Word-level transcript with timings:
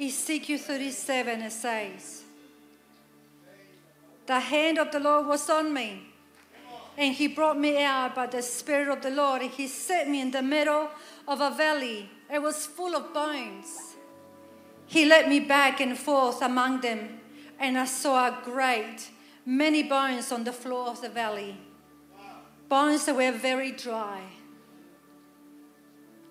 Ezekiel 0.00 0.58
37 0.58 1.42
it 1.42 1.52
says, 1.52 2.22
The 4.26 4.40
hand 4.40 4.78
of 4.78 4.90
the 4.90 5.00
Lord 5.00 5.26
was 5.26 5.48
on 5.48 5.72
me, 5.72 6.02
and 6.96 7.14
he 7.14 7.28
brought 7.28 7.58
me 7.58 7.82
out 7.82 8.14
by 8.14 8.26
the 8.26 8.42
Spirit 8.42 8.88
of 8.88 9.02
the 9.02 9.10
Lord, 9.10 9.42
and 9.42 9.50
he 9.50 9.66
set 9.66 10.08
me 10.08 10.20
in 10.20 10.30
the 10.30 10.42
middle 10.42 10.88
of 11.28 11.40
a 11.40 11.50
valley. 11.50 12.10
It 12.32 12.42
was 12.42 12.66
full 12.66 12.94
of 12.96 13.12
bones. 13.14 13.94
He 14.86 15.04
led 15.04 15.28
me 15.28 15.40
back 15.40 15.80
and 15.80 15.96
forth 15.96 16.42
among 16.42 16.80
them, 16.80 17.20
and 17.58 17.78
I 17.78 17.86
saw 17.86 18.26
a 18.26 18.38
great 18.44 19.10
many 19.44 19.82
bones 19.82 20.32
on 20.32 20.44
the 20.44 20.52
floor 20.52 20.88
of 20.88 21.00
the 21.00 21.08
valley, 21.08 21.56
bones 22.68 23.04
that 23.06 23.16
were 23.16 23.32
very 23.32 23.72
dry. 23.72 24.22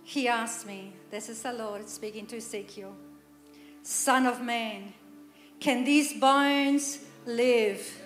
He 0.03 0.27
asked 0.27 0.65
me, 0.65 0.93
This 1.09 1.29
is 1.29 1.41
the 1.41 1.53
Lord 1.53 1.87
speaking 1.87 2.25
to 2.27 2.37
Ezekiel, 2.37 2.95
Son 3.83 4.25
of 4.25 4.41
man, 4.41 4.93
can 5.59 5.83
these 5.83 6.13
bones 6.13 6.99
live? 7.25 8.01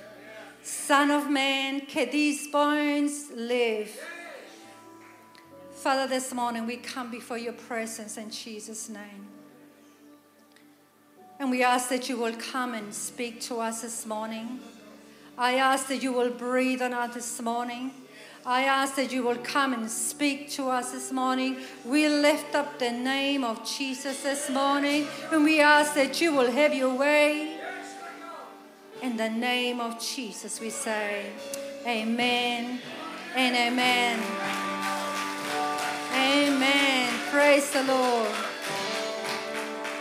Son 0.63 1.11
of 1.11 1.29
man, 1.29 1.81
can 1.81 2.09
these 2.11 2.47
bones 2.47 3.29
live? 3.35 3.97
Father, 5.73 6.07
this 6.07 6.33
morning 6.33 6.65
we 6.65 6.77
come 6.77 7.11
before 7.11 7.37
your 7.37 7.53
presence 7.53 8.17
in 8.17 8.31
Jesus' 8.31 8.89
name. 8.89 9.27
And 11.39 11.51
we 11.51 11.63
ask 11.63 11.89
that 11.89 12.09
you 12.09 12.17
will 12.17 12.35
come 12.35 12.73
and 12.73 12.93
speak 12.93 13.41
to 13.41 13.59
us 13.59 13.81
this 13.81 14.05
morning. 14.05 14.61
I 15.37 15.55
ask 15.55 15.87
that 15.89 16.01
you 16.01 16.13
will 16.13 16.31
breathe 16.31 16.81
on 16.81 16.93
us 16.93 17.13
this 17.13 17.41
morning. 17.41 17.91
I 18.47 18.65
ask 18.65 18.95
that 18.97 19.11
you 19.11 19.23
will 19.23 19.37
come 19.37 19.73
and 19.73 19.89
speak 19.89 20.51
to 20.51 20.69
us 20.69 20.91
this 20.91 21.11
morning. 21.11 21.57
We 21.83 22.07
lift 22.07 22.53
up 22.53 22.77
the 22.77 22.91
name 22.91 23.43
of 23.43 23.65
Jesus 23.65 24.21
this 24.21 24.51
morning, 24.51 25.07
and 25.31 25.43
we 25.43 25.61
ask 25.61 25.95
that 25.95 26.21
you 26.21 26.31
will 26.31 26.51
have 26.51 26.71
your 26.71 26.93
way. 26.93 27.57
In 29.01 29.17
the 29.17 29.29
name 29.29 29.79
of 29.81 29.99
Jesus, 29.99 30.61
we 30.61 30.69
say, 30.69 31.25
Amen 31.87 32.79
and 33.35 33.55
Amen. 33.55 34.19
Amen. 36.13 37.13
Praise 37.31 37.71
the 37.71 37.83
Lord. 37.83 38.29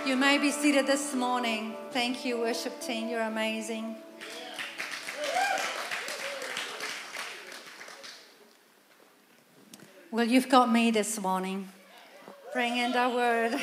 You 0.04 0.16
may 0.16 0.36
be 0.36 0.50
seated 0.50 0.86
this 0.86 1.14
morning. 1.14 1.74
Thank 1.92 2.26
you, 2.26 2.40
worship 2.40 2.78
team. 2.82 3.08
You're 3.08 3.22
amazing. 3.22 4.03
Well, 10.14 10.28
you've 10.28 10.48
got 10.48 10.70
me 10.70 10.92
this 10.92 11.20
morning. 11.20 11.68
Bring 12.52 12.76
in 12.76 12.92
the 12.92 13.08
word. 13.08 13.52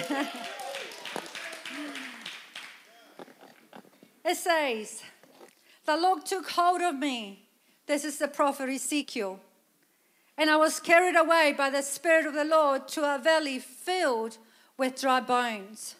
it 4.25 4.35
says, 4.35 5.01
The 5.85 5.95
Lord 5.95 6.25
took 6.25 6.49
hold 6.49 6.81
of 6.81 6.95
me. 6.95 7.47
This 7.87 8.03
is 8.03 8.17
the 8.17 8.27
prophet 8.27 8.67
Ezekiel. 8.67 9.39
And 10.37 10.49
I 10.49 10.57
was 10.57 10.81
carried 10.81 11.15
away 11.15 11.55
by 11.57 11.69
the 11.69 11.81
Spirit 11.81 12.25
of 12.25 12.33
the 12.33 12.43
Lord 12.43 12.85
to 12.89 13.15
a 13.15 13.17
valley 13.17 13.59
filled 13.59 14.37
with 14.77 14.99
dry 14.99 15.21
bones. 15.21 15.95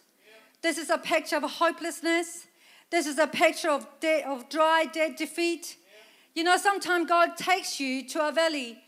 This 0.60 0.76
is 0.76 0.90
a 0.90 0.98
picture 0.98 1.36
of 1.36 1.44
hopelessness. 1.44 2.46
This 2.90 3.06
is 3.06 3.16
a 3.16 3.26
picture 3.26 3.70
of, 3.70 3.86
de- 4.00 4.22
of 4.22 4.50
dry, 4.50 4.84
dead 4.92 5.16
defeat. 5.16 5.78
You 6.34 6.44
know, 6.44 6.58
sometimes 6.58 7.08
God 7.08 7.38
takes 7.38 7.80
you 7.80 8.06
to 8.08 8.28
a 8.28 8.32
valley 8.32 8.82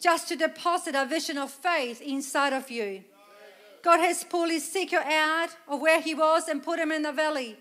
just 0.00 0.28
to 0.28 0.36
deposit 0.36 0.94
a 0.94 1.06
vision 1.06 1.38
of 1.38 1.50
faith 1.50 2.00
inside 2.00 2.52
of 2.52 2.70
you. 2.70 3.04
God 3.82 4.00
has 4.00 4.24
pulled 4.24 4.50
Ezekiel 4.50 5.02
out 5.04 5.50
of 5.68 5.80
where 5.80 6.00
he 6.00 6.14
was 6.14 6.48
and 6.48 6.62
put 6.62 6.78
him 6.78 6.90
in 6.90 7.02
the 7.02 7.12
valley. 7.12 7.56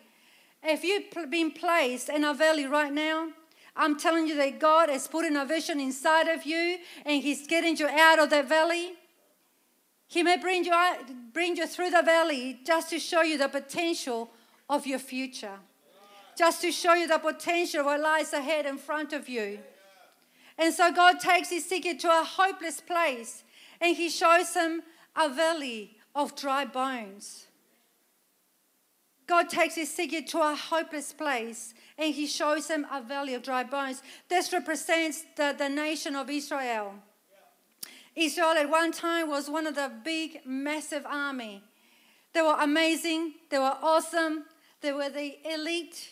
If 0.64 0.84
you've 0.84 1.30
been 1.30 1.52
placed 1.52 2.08
in 2.08 2.24
a 2.24 2.34
valley 2.34 2.66
right 2.66 2.94
now, 2.94 3.30
I'm 3.76 3.98
telling 3.98 4.28
you 4.28 4.36
that 4.36 4.60
God 4.60 4.90
has 4.90 5.08
put 5.08 5.26
in 5.26 5.36
a 5.36 5.46
vision 5.46 5.80
inside 5.80 6.28
of 6.28 6.46
you 6.46 6.78
and 7.06 7.22
He's 7.22 7.48
getting 7.48 7.76
you 7.76 7.88
out 7.88 8.20
of 8.20 8.30
that 8.30 8.48
valley. 8.48 8.94
He 10.08 10.22
may 10.22 10.38
bring 10.38 10.64
you, 10.64 10.72
out, 10.72 10.98
bring 11.34 11.58
you 11.58 11.66
through 11.66 11.90
the 11.90 12.04
valley 12.04 12.60
just 12.64 12.92
to 12.92 13.00
show 13.00 13.24
you 13.24 13.38
the 13.38 13.48
potential 13.48 14.30
of 14.70 14.86
your 14.86 15.00
future, 15.00 15.58
just 16.38 16.62
to 16.62 16.72
show 16.72 16.94
you 16.94 17.08
the 17.08 17.18
potential 17.18 17.80
of 17.80 17.88
what 17.88 18.00
lies 18.00 18.32
ahead 18.32 18.68
in 18.68 18.78
front 18.78 19.12
of 19.12 19.28
you. 19.28 19.60
And 20.58 20.74
so 20.74 20.92
God 20.92 21.20
takes 21.20 21.52
Ezekiel 21.52 21.98
to 22.00 22.10
a 22.10 22.24
hopeless 22.24 22.82
place 22.82 23.44
and 23.82 23.96
he 23.96 24.10
shows 24.10 24.54
him 24.54 24.84
a 25.16 25.30
valley 25.30 25.98
of 26.16 26.36
dry 26.36 26.66
bones. 26.66 27.48
God 29.26 29.50
takes 29.50 29.78
Ezekiel 29.78 30.24
to 30.28 30.42
a 30.42 30.56
hopeless 30.56 31.14
place 31.14 31.74
and 31.98 32.14
he 32.14 32.28
shows 32.28 32.68
him 32.68 32.86
a 32.92 33.02
valley 33.02 33.34
of 33.34 33.44
dry 33.44 33.64
bones. 33.64 34.02
This 34.30 34.52
represents 34.52 35.24
the, 35.36 35.56
the 35.58 35.70
nation 35.70 36.16
of 36.16 36.30
Israel. 36.30 36.94
Israel 38.16 38.52
at 38.52 38.70
one 38.70 38.92
time 38.92 39.30
was 39.30 39.50
one 39.50 39.66
of 39.66 39.76
the 39.76 39.92
big, 40.04 40.42
massive 40.46 41.06
army. 41.06 41.64
They 42.34 42.42
were 42.42 42.58
amazing, 42.60 43.34
they 43.50 43.60
were 43.60 43.78
awesome, 43.82 44.46
they 44.82 44.92
were 44.92 45.10
the 45.10 45.38
elite, 45.52 46.10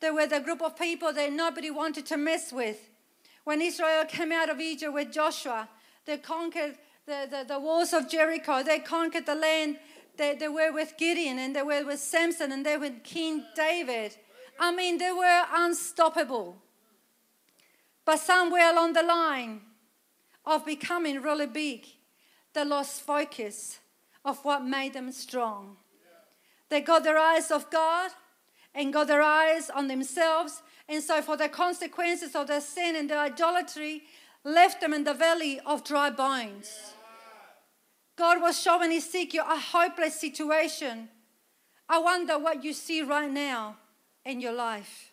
they 0.00 0.10
were 0.10 0.26
the 0.26 0.40
group 0.40 0.62
of 0.62 0.76
people 0.76 1.12
that 1.12 1.32
nobody 1.32 1.70
wanted 1.70 2.06
to 2.06 2.16
mess 2.16 2.52
with. 2.52 2.90
When 3.44 3.60
Israel 3.60 4.04
came 4.06 4.32
out 4.32 4.48
of 4.48 4.60
Egypt 4.60 4.92
with 4.92 5.12
Joshua, 5.12 5.68
they 6.06 6.16
conquered 6.16 6.76
the, 7.06 7.28
the, 7.30 7.44
the 7.46 7.60
walls 7.60 7.92
of 7.92 8.08
Jericho. 8.08 8.62
They 8.62 8.78
conquered 8.78 9.26
the 9.26 9.34
land. 9.34 9.78
They, 10.16 10.34
they 10.34 10.48
were 10.48 10.72
with 10.72 10.94
Gideon 10.96 11.38
and 11.38 11.54
they 11.54 11.62
were 11.62 11.84
with 11.84 12.00
Samson 12.00 12.52
and 12.52 12.64
they 12.64 12.76
were 12.76 12.88
with 12.88 13.04
King 13.04 13.44
David. 13.54 14.16
I 14.58 14.74
mean, 14.74 14.98
they 14.98 15.12
were 15.12 15.44
unstoppable. 15.52 16.56
But 18.04 18.20
somewhere 18.20 18.72
along 18.72 18.92
the 18.92 19.02
line 19.02 19.60
of 20.46 20.64
becoming 20.64 21.20
really 21.20 21.46
big, 21.46 21.86
they 22.52 22.64
lost 22.64 23.02
focus 23.02 23.78
of 24.24 24.44
what 24.44 24.64
made 24.64 24.94
them 24.94 25.10
strong. 25.12 25.76
They 26.68 26.80
got 26.80 27.04
their 27.04 27.18
eyes 27.18 27.50
off 27.50 27.70
God 27.70 28.10
and 28.74 28.92
got 28.92 29.06
their 29.06 29.22
eyes 29.22 29.70
on 29.70 29.88
themselves 29.88 30.62
and 30.88 31.02
so, 31.02 31.22
for 31.22 31.36
the 31.36 31.48
consequences 31.48 32.34
of 32.34 32.46
their 32.46 32.60
sin 32.60 32.94
and 32.96 33.08
their 33.08 33.18
idolatry, 33.18 34.02
left 34.44 34.80
them 34.80 34.92
in 34.92 35.04
the 35.04 35.14
valley 35.14 35.60
of 35.64 35.82
dry 35.82 36.10
bones. 36.10 36.92
God 38.16 38.40
was 38.40 38.60
showing 38.60 38.92
Ezekiel 38.92 39.44
a 39.48 39.58
hopeless 39.58 40.20
situation. 40.20 41.08
I 41.88 41.98
wonder 41.98 42.38
what 42.38 42.62
you 42.62 42.72
see 42.72 43.02
right 43.02 43.30
now 43.30 43.76
in 44.24 44.40
your 44.40 44.52
life. 44.52 45.10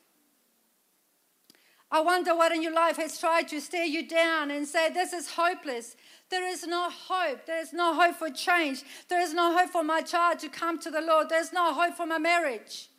I 1.90 2.00
wonder 2.02 2.36
what 2.36 2.54
in 2.54 2.64
your 2.64 2.74
life 2.74 2.98
has 2.98 3.20
tried 3.20 3.50
to 3.50 3.60
stare 3.60 3.86
you 3.86 4.08
down 4.08 4.52
and 4.52 4.68
say, 4.68 4.90
This 4.90 5.14
is 5.14 5.32
hopeless. 5.32 5.96
There 6.30 6.48
is 6.48 6.66
no 6.66 6.90
hope. 6.90 7.46
There 7.46 7.62
is 7.62 7.74
no 7.74 7.94
hope 7.94 8.16
for 8.16 8.30
change. 8.30 8.84
There 9.10 9.22
is 9.22 9.34
no 9.34 9.58
hope 9.58 9.72
for 9.72 9.84
my 9.84 10.02
child 10.02 10.40
to 10.40 10.50
come 10.50 10.80
to 10.80 10.92
the 10.92 11.02
Lord. 11.02 11.28
There's 11.30 11.52
no 11.52 11.74
hope 11.74 11.96
for 11.96 12.06
my 12.06 12.18
marriage. 12.18 12.91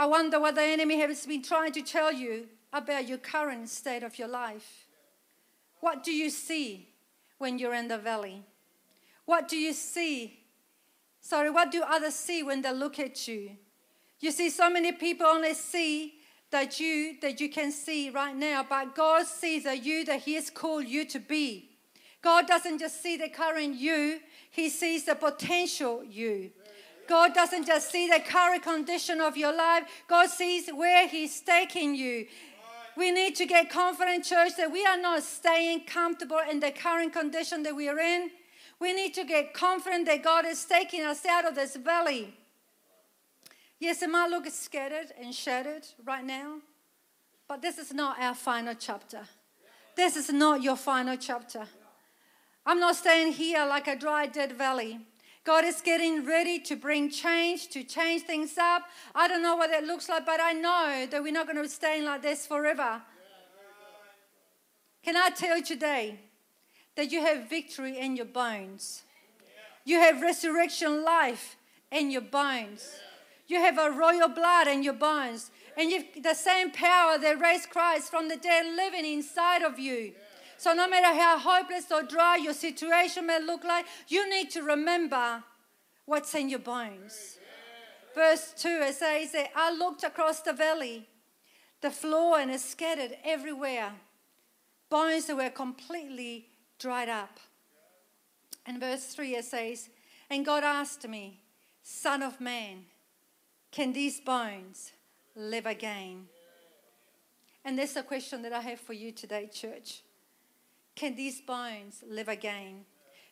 I 0.00 0.06
wonder 0.06 0.40
what 0.40 0.54
the 0.54 0.62
enemy 0.62 0.98
has 1.00 1.26
been 1.26 1.42
trying 1.42 1.72
to 1.72 1.82
tell 1.82 2.10
you 2.10 2.46
about 2.72 3.06
your 3.06 3.18
current 3.18 3.68
state 3.68 4.02
of 4.02 4.18
your 4.18 4.28
life. 4.28 4.86
What 5.80 6.02
do 6.02 6.10
you 6.10 6.30
see 6.30 6.88
when 7.36 7.58
you're 7.58 7.74
in 7.74 7.88
the 7.88 7.98
valley? 7.98 8.42
What 9.26 9.46
do 9.46 9.58
you 9.58 9.74
see? 9.74 10.38
Sorry, 11.20 11.50
what 11.50 11.70
do 11.70 11.82
others 11.82 12.14
see 12.14 12.42
when 12.42 12.62
they 12.62 12.72
look 12.72 12.98
at 12.98 13.28
you? 13.28 13.50
You 14.20 14.30
see, 14.30 14.48
so 14.48 14.70
many 14.70 14.92
people 14.92 15.26
only 15.26 15.52
see 15.52 16.14
that 16.50 16.80
you 16.80 17.20
that 17.20 17.38
you 17.38 17.50
can 17.50 17.70
see 17.70 18.08
right 18.08 18.34
now, 18.34 18.64
but 18.66 18.94
God 18.94 19.26
sees 19.26 19.64
the 19.64 19.76
you 19.76 20.06
that 20.06 20.22
He 20.22 20.32
has 20.32 20.48
called 20.48 20.86
you 20.86 21.04
to 21.08 21.18
be. 21.18 21.72
God 22.22 22.46
doesn't 22.46 22.78
just 22.78 23.02
see 23.02 23.18
the 23.18 23.28
current 23.28 23.74
you, 23.74 24.20
He 24.50 24.70
sees 24.70 25.04
the 25.04 25.14
potential 25.14 26.02
you. 26.02 26.52
God 27.10 27.34
doesn't 27.34 27.66
just 27.66 27.90
see 27.90 28.08
the 28.08 28.20
current 28.20 28.62
condition 28.62 29.20
of 29.20 29.36
your 29.36 29.52
life, 29.52 29.82
God 30.06 30.30
sees 30.30 30.68
where 30.68 31.08
He's 31.08 31.40
taking 31.40 31.96
you. 31.96 32.26
We 32.96 33.10
need 33.10 33.34
to 33.36 33.46
get 33.46 33.68
confident, 33.68 34.24
church, 34.24 34.52
that 34.56 34.70
we 34.70 34.86
are 34.86 34.96
not 34.96 35.24
staying 35.24 35.86
comfortable 35.86 36.40
in 36.48 36.60
the 36.60 36.70
current 36.70 37.12
condition 37.12 37.64
that 37.64 37.74
we 37.74 37.88
are 37.88 37.98
in. 37.98 38.30
We 38.78 38.92
need 38.92 39.12
to 39.14 39.24
get 39.24 39.54
confident 39.54 40.06
that 40.06 40.22
God 40.22 40.46
is 40.46 40.64
taking 40.64 41.02
us 41.02 41.26
out 41.26 41.44
of 41.44 41.56
this 41.56 41.74
valley. 41.74 42.32
Yes, 43.80 44.02
it 44.02 44.10
might 44.10 44.30
look 44.30 44.46
scattered 44.46 45.12
and 45.20 45.34
shattered 45.34 45.86
right 46.04 46.24
now, 46.24 46.58
but 47.48 47.60
this 47.60 47.78
is 47.78 47.92
not 47.92 48.20
our 48.20 48.36
final 48.36 48.74
chapter. 48.78 49.22
This 49.96 50.16
is 50.16 50.30
not 50.32 50.62
your 50.62 50.76
final 50.76 51.16
chapter. 51.16 51.66
I'm 52.64 52.78
not 52.78 52.94
staying 52.94 53.32
here 53.32 53.66
like 53.66 53.88
a 53.88 53.96
dry, 53.96 54.26
dead 54.26 54.52
valley. 54.52 55.00
God 55.44 55.64
is 55.64 55.80
getting 55.80 56.26
ready 56.26 56.58
to 56.60 56.76
bring 56.76 57.10
change, 57.10 57.68
to 57.70 57.82
change 57.82 58.22
things 58.22 58.58
up. 58.58 58.82
I 59.14 59.26
don't 59.26 59.42
know 59.42 59.56
what 59.56 59.70
that 59.70 59.84
looks 59.84 60.08
like, 60.08 60.26
but 60.26 60.38
I 60.40 60.52
know 60.52 61.06
that 61.10 61.22
we're 61.22 61.32
not 61.32 61.46
going 61.46 61.62
to 61.62 61.68
stay 61.68 62.02
like 62.02 62.22
this 62.22 62.46
forever. 62.46 63.00
Can 65.02 65.16
I 65.16 65.30
tell 65.30 65.56
you 65.56 65.64
today 65.64 66.20
that 66.96 67.10
you 67.10 67.20
have 67.22 67.48
victory 67.48 67.98
in 67.98 68.16
your 68.16 68.26
bones? 68.26 69.02
You 69.84 69.98
have 69.98 70.20
resurrection 70.20 71.04
life 71.04 71.56
in 71.90 72.10
your 72.10 72.20
bones. 72.20 72.90
You 73.46 73.60
have 73.60 73.78
a 73.78 73.90
royal 73.90 74.28
blood 74.28 74.68
in 74.68 74.82
your 74.82 74.92
bones. 74.92 75.50
And 75.76 75.90
you've 75.90 76.22
the 76.22 76.34
same 76.34 76.70
power 76.70 77.18
that 77.18 77.40
raised 77.40 77.70
Christ 77.70 78.10
from 78.10 78.28
the 78.28 78.36
dead 78.36 78.76
living 78.76 79.10
inside 79.10 79.62
of 79.62 79.78
you. 79.78 80.12
So 80.60 80.74
no 80.74 80.86
matter 80.86 81.18
how 81.18 81.38
hopeless 81.38 81.90
or 81.90 82.02
dry 82.02 82.36
your 82.36 82.52
situation 82.52 83.26
may 83.26 83.40
look 83.42 83.64
like, 83.64 83.86
you 84.08 84.28
need 84.28 84.50
to 84.50 84.60
remember 84.60 85.42
what's 86.04 86.34
in 86.34 86.50
your 86.50 86.58
bones. 86.58 87.38
Verse 88.14 88.52
2 88.58 88.68
it 88.68 88.94
says 88.94 89.34
I 89.56 89.72
looked 89.72 90.04
across 90.04 90.42
the 90.42 90.52
valley, 90.52 91.08
the 91.80 91.90
floor 91.90 92.38
and 92.38 92.50
it's 92.50 92.62
scattered 92.62 93.16
everywhere. 93.24 93.92
Bones 94.90 95.24
that 95.28 95.36
were 95.38 95.48
completely 95.48 96.48
dried 96.78 97.08
up. 97.08 97.40
And 98.66 98.80
verse 98.80 99.06
3 99.14 99.36
it 99.36 99.46
says, 99.46 99.88
And 100.28 100.44
God 100.44 100.62
asked 100.62 101.08
me, 101.08 101.40
Son 101.82 102.22
of 102.22 102.38
man, 102.38 102.84
can 103.70 103.94
these 103.94 104.20
bones 104.20 104.92
live 105.34 105.64
again? 105.64 106.26
And 107.64 107.78
that's 107.78 107.96
a 107.96 108.02
question 108.02 108.42
that 108.42 108.52
I 108.52 108.60
have 108.60 108.80
for 108.80 108.92
you 108.92 109.10
today, 109.10 109.48
church. 109.50 110.02
Can 111.00 111.16
these 111.16 111.40
bones 111.40 112.04
live 112.06 112.28
again? 112.28 112.84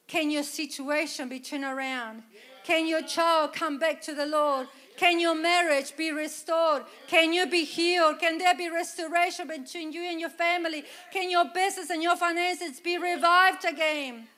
Can 0.07 0.31
your 0.31 0.43
situation 0.43 1.29
be 1.29 1.39
turned 1.39 1.65
around? 1.65 2.23
Can 2.65 2.87
your 2.87 3.03
child 3.03 3.53
come 3.53 3.79
back 3.79 4.01
to 4.05 4.15
the 4.15 4.25
Lord? 4.25 4.69
Can 4.97 5.21
your 5.21 5.35
marriage 5.35 5.95
be 5.95 6.11
restored? 6.11 6.85
Can 7.09 7.35
you 7.35 7.47
be 7.47 7.65
healed? 7.65 8.21
Can 8.21 8.39
there 8.39 8.55
be 8.55 8.71
restoration 8.71 9.49
between 9.49 9.93
you 9.93 10.01
and 10.01 10.19
your 10.19 10.31
family? 10.31 10.83
Can 11.13 11.31
your 11.31 11.45
business 11.45 11.91
and 11.91 12.03
your 12.03 12.17
finances 12.17 12.81
be 12.81 12.97
revived 12.97 13.67
again? 13.67 14.29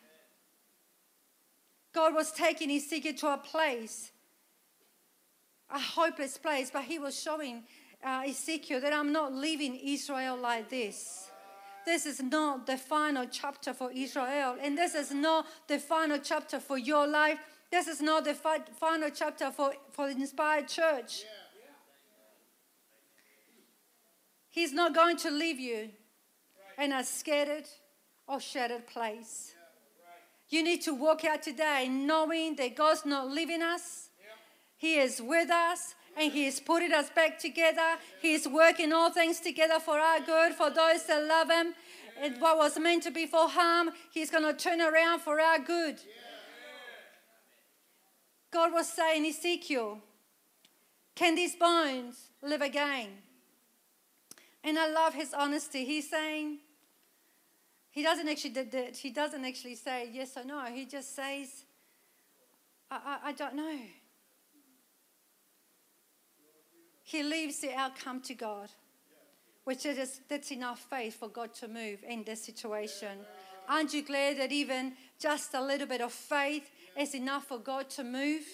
God 1.94 2.12
was 2.16 2.32
taking 2.32 2.68
Ezekiel 2.72 3.14
to 3.18 3.34
a 3.34 3.38
place, 3.38 4.10
a 5.72 5.78
hopeless 5.78 6.36
place, 6.36 6.68
but 6.72 6.82
He 6.82 6.98
was 6.98 7.22
showing 7.22 7.62
uh, 8.04 8.24
Ezekiel 8.26 8.80
that 8.80 8.92
I'm 8.92 9.12
not 9.12 9.32
leaving 9.32 9.76
Israel 9.76 10.36
like 10.36 10.68
this. 10.68 11.29
This 11.86 12.06
is 12.06 12.22
not 12.22 12.66
the 12.66 12.76
final 12.76 13.26
chapter 13.30 13.72
for 13.72 13.90
Israel, 13.90 14.56
and 14.60 14.76
this 14.76 14.94
is 14.94 15.10
not 15.10 15.46
the 15.66 15.78
final 15.78 16.18
chapter 16.18 16.60
for 16.60 16.78
your 16.78 17.06
life. 17.06 17.38
This 17.70 17.86
is 17.86 18.00
not 18.00 18.24
the 18.24 18.34
fi- 18.34 18.64
final 18.78 19.10
chapter 19.10 19.50
for, 19.50 19.72
for 19.92 20.06
the 20.12 20.20
inspired 20.20 20.68
church. 20.68 21.24
He's 24.50 24.72
not 24.72 24.94
going 24.94 25.16
to 25.18 25.30
leave 25.30 25.60
you 25.60 25.90
in 26.78 26.92
a 26.92 27.04
scattered 27.04 27.66
or 28.26 28.40
shattered 28.40 28.86
place. 28.86 29.54
You 30.48 30.64
need 30.64 30.82
to 30.82 30.94
walk 30.94 31.24
out 31.24 31.42
today 31.42 31.88
knowing 31.88 32.56
that 32.56 32.74
God's 32.74 33.06
not 33.06 33.30
leaving 33.30 33.62
us, 33.62 34.08
He 34.76 34.96
is 34.96 35.22
with 35.22 35.50
us. 35.50 35.94
And 36.20 36.30
he 36.30 36.52
putting 36.66 36.92
us 36.92 37.08
back 37.08 37.38
together. 37.38 37.96
He 38.20 38.34
is 38.34 38.46
working 38.46 38.92
all 38.92 39.10
things 39.10 39.40
together 39.40 39.80
for 39.80 39.98
our 39.98 40.20
good, 40.20 40.52
for 40.52 40.68
those 40.68 41.06
that 41.06 41.24
love 41.26 41.50
him. 41.50 41.72
And 42.20 42.38
what 42.38 42.58
was 42.58 42.78
meant 42.78 43.04
to 43.04 43.10
be 43.10 43.26
for 43.26 43.48
harm, 43.48 43.90
he's 44.12 44.30
going 44.30 44.44
to 44.44 44.52
turn 44.52 44.82
around 44.82 45.20
for 45.20 45.40
our 45.40 45.58
good. 45.58 45.98
God 48.50 48.70
was 48.70 48.86
saying, 48.86 49.24
Ezekiel, 49.24 50.00
can 51.14 51.36
these 51.36 51.56
bones 51.56 52.16
live 52.42 52.60
again? 52.60 53.08
And 54.62 54.78
I 54.78 54.90
love 54.90 55.14
his 55.14 55.32
honesty. 55.32 55.86
He's 55.86 56.10
saying, 56.10 56.58
he 57.90 58.02
doesn't 58.02 58.28
actually 58.28 58.54
he 58.94 59.10
doesn't 59.10 59.44
actually 59.44 59.74
say 59.76 60.10
yes 60.12 60.36
or 60.36 60.44
no. 60.44 60.66
He 60.66 60.84
just 60.84 61.16
says, 61.16 61.64
I, 62.90 62.96
I, 63.24 63.28
I 63.28 63.32
don't 63.32 63.54
know. 63.54 63.78
He 67.10 67.24
leaves 67.24 67.58
the 67.58 67.74
outcome 67.74 68.20
to 68.20 68.34
God, 68.34 68.70
which 69.64 69.84
is 69.84 70.20
that's 70.28 70.52
enough 70.52 70.78
faith 70.78 71.18
for 71.18 71.28
God 71.28 71.52
to 71.54 71.66
move 71.66 72.04
in 72.08 72.22
this 72.22 72.44
situation. 72.44 73.18
Aren't 73.68 73.92
you 73.92 74.04
glad 74.04 74.38
that 74.38 74.52
even 74.52 74.92
just 75.18 75.52
a 75.54 75.60
little 75.60 75.88
bit 75.88 76.02
of 76.02 76.12
faith 76.12 76.70
is 76.96 77.16
enough 77.16 77.46
for 77.48 77.58
God 77.58 77.90
to 77.90 78.04
move? 78.04 78.44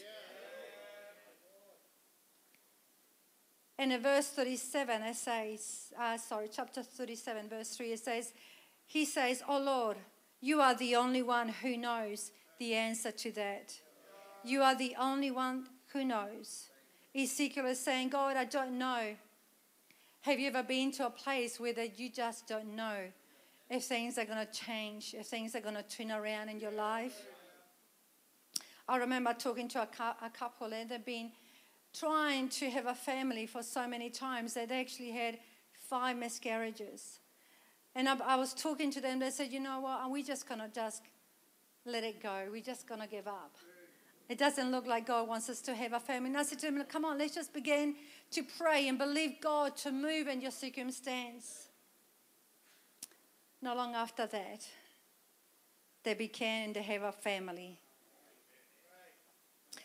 And 3.78 3.92
in 3.92 4.00
verse 4.00 4.28
37, 4.28 5.02
it 5.02 5.16
says, 5.16 5.92
uh, 6.00 6.16
sorry, 6.16 6.48
chapter 6.50 6.82
37, 6.82 7.50
verse 7.50 7.76
3, 7.76 7.92
it 7.92 8.00
says, 8.00 8.32
he 8.86 9.04
says, 9.04 9.42
Oh 9.46 9.58
Lord, 9.58 9.98
you 10.40 10.62
are 10.62 10.74
the 10.74 10.96
only 10.96 11.22
one 11.22 11.50
who 11.50 11.76
knows 11.76 12.32
the 12.58 12.72
answer 12.72 13.10
to 13.10 13.32
that. 13.32 13.74
You 14.42 14.62
are 14.62 14.74
the 14.74 14.96
only 14.98 15.30
one 15.30 15.66
who 15.92 16.06
knows. 16.06 16.70
Ezekiel 17.16 17.66
is 17.66 17.80
saying, 17.80 18.10
God, 18.10 18.36
I 18.36 18.44
don't 18.44 18.76
know. 18.78 19.14
Have 20.20 20.38
you 20.38 20.48
ever 20.48 20.62
been 20.62 20.92
to 20.92 21.06
a 21.06 21.10
place 21.10 21.58
where 21.58 21.72
that 21.72 21.98
you 21.98 22.10
just 22.10 22.46
don't 22.46 22.76
know 22.76 22.96
if 23.70 23.84
things 23.84 24.18
are 24.18 24.26
going 24.26 24.44
to 24.44 24.52
change, 24.52 25.14
if 25.18 25.26
things 25.26 25.54
are 25.54 25.60
going 25.60 25.76
to 25.76 25.82
turn 25.82 26.12
around 26.12 26.50
in 26.50 26.60
your 26.60 26.72
life? 26.72 27.22
I 28.86 28.98
remember 28.98 29.32
talking 29.32 29.66
to 29.68 29.80
a, 29.80 30.16
a 30.22 30.30
couple 30.30 30.72
and 30.74 30.90
they've 30.90 31.04
been 31.04 31.30
trying 31.98 32.50
to 32.50 32.68
have 32.70 32.86
a 32.86 32.94
family 32.94 33.46
for 33.46 33.62
so 33.62 33.88
many 33.88 34.10
times 34.10 34.52
that 34.54 34.68
they 34.68 34.80
actually 34.80 35.12
had 35.12 35.38
five 35.72 36.18
miscarriages. 36.18 37.20
And 37.94 38.10
I, 38.10 38.18
I 38.26 38.36
was 38.36 38.52
talking 38.52 38.90
to 38.90 39.00
them. 39.00 39.20
They 39.20 39.30
said, 39.30 39.50
you 39.52 39.60
know 39.60 39.80
what? 39.80 40.10
We're 40.10 40.22
just 40.22 40.46
going 40.46 40.60
to 40.60 40.68
just 40.68 41.02
let 41.86 42.04
it 42.04 42.22
go. 42.22 42.42
We're 42.52 42.60
just 42.60 42.86
going 42.86 43.00
to 43.00 43.06
give 43.06 43.26
up. 43.26 43.56
It 44.28 44.38
doesn't 44.38 44.70
look 44.70 44.86
like 44.86 45.06
God 45.06 45.28
wants 45.28 45.48
us 45.48 45.60
to 45.62 45.74
have 45.74 45.92
a 45.92 46.00
family. 46.00 46.34
I 46.34 46.42
said 46.42 46.58
to 46.60 46.66
him, 46.66 46.82
come 46.88 47.04
on, 47.04 47.18
let's 47.18 47.34
just 47.34 47.52
begin 47.52 47.94
to 48.32 48.42
pray 48.42 48.88
and 48.88 48.98
believe 48.98 49.40
God 49.40 49.76
to 49.78 49.92
move 49.92 50.26
in 50.26 50.40
your 50.40 50.50
circumstance. 50.50 51.68
Not 53.62 53.76
long 53.76 53.94
after 53.94 54.26
that, 54.26 54.66
they 56.02 56.14
began 56.14 56.74
to 56.74 56.82
have 56.82 57.02
a 57.02 57.12
family. 57.12 57.78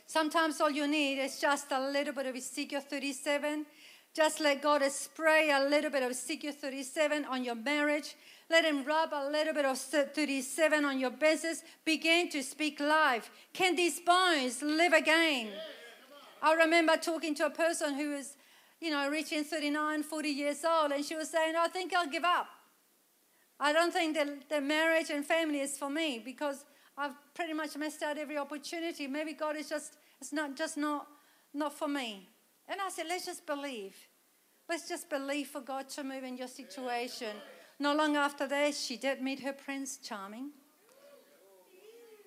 Sometimes 0.07 0.59
all 0.59 0.69
you 0.69 0.87
need 0.87 1.19
is 1.19 1.39
just 1.39 1.71
a 1.71 1.79
little 1.79 2.13
bit 2.13 2.25
of 2.25 2.35
Ezekiel 2.35 2.81
37 2.81 3.65
just 4.13 4.41
let 4.41 4.61
God 4.61 4.83
spray 4.91 5.51
a 5.51 5.69
little 5.69 5.89
bit 5.89 6.03
of 6.03 6.11
Ezekiel 6.11 6.51
37 6.51 7.25
on 7.25 7.43
your 7.43 7.55
marriage. 7.55 8.15
Let 8.49 8.65
Him 8.65 8.83
rub 8.83 9.13
a 9.13 9.29
little 9.29 9.53
bit 9.53 9.63
of 9.63 9.77
37 9.77 10.83
on 10.83 10.99
your 10.99 11.11
business. 11.11 11.63
Begin 11.85 12.29
to 12.29 12.43
speak 12.43 12.81
life. 12.81 13.29
Can 13.53 13.75
these 13.75 14.01
bones 14.01 14.61
live 14.61 14.91
again? 14.91 15.49
I 16.41 16.53
remember 16.55 16.97
talking 16.97 17.35
to 17.35 17.45
a 17.45 17.49
person 17.49 17.93
who 17.93 18.09
was, 18.09 18.35
you 18.81 18.91
know, 18.91 19.09
reaching 19.09 19.45
39, 19.45 20.03
40 20.03 20.29
years 20.29 20.65
old, 20.65 20.91
and 20.91 21.05
she 21.05 21.15
was 21.15 21.29
saying, 21.29 21.55
I 21.55 21.69
think 21.69 21.93
I'll 21.93 22.09
give 22.09 22.25
up. 22.25 22.47
I 23.59 23.71
don't 23.71 23.93
think 23.93 24.15
that 24.15 24.49
the 24.49 24.59
marriage 24.59 25.09
and 25.11 25.23
family 25.23 25.61
is 25.61 25.77
for 25.77 25.89
me 25.89 26.19
because 26.23 26.65
I've 26.97 27.13
pretty 27.33 27.53
much 27.53 27.77
missed 27.77 28.03
out 28.03 28.17
every 28.17 28.37
opportunity. 28.37 29.07
Maybe 29.07 29.33
God 29.33 29.55
is 29.55 29.69
just, 29.69 29.97
it's 30.19 30.33
not 30.33 30.57
just 30.57 30.77
not, 30.77 31.07
not 31.53 31.71
for 31.71 31.87
me. 31.87 32.27
And 32.71 32.79
I 32.79 32.89
said, 32.89 33.05
let's 33.09 33.25
just 33.25 33.45
believe. 33.45 33.97
Let's 34.69 34.87
just 34.87 35.09
believe 35.09 35.47
for 35.47 35.59
God 35.59 35.89
to 35.89 36.03
move 36.05 36.23
in 36.23 36.37
your 36.37 36.47
situation. 36.47 37.35
Not 37.77 37.97
long 37.97 38.15
after 38.15 38.47
that, 38.47 38.73
she 38.73 38.95
did 38.95 39.21
meet 39.21 39.41
her 39.41 39.51
Prince 39.51 39.97
Charming. 39.97 40.51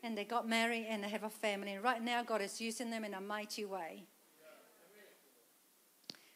And 0.02 0.18
they 0.18 0.24
got 0.24 0.46
married 0.46 0.84
and 0.86 1.02
they 1.02 1.08
have 1.08 1.24
a 1.24 1.30
family. 1.30 1.72
And 1.72 1.82
right 1.82 2.02
now, 2.02 2.22
God 2.22 2.42
is 2.42 2.60
using 2.60 2.90
them 2.90 3.04
in 3.04 3.14
a 3.14 3.22
mighty 3.22 3.64
way. 3.64 4.04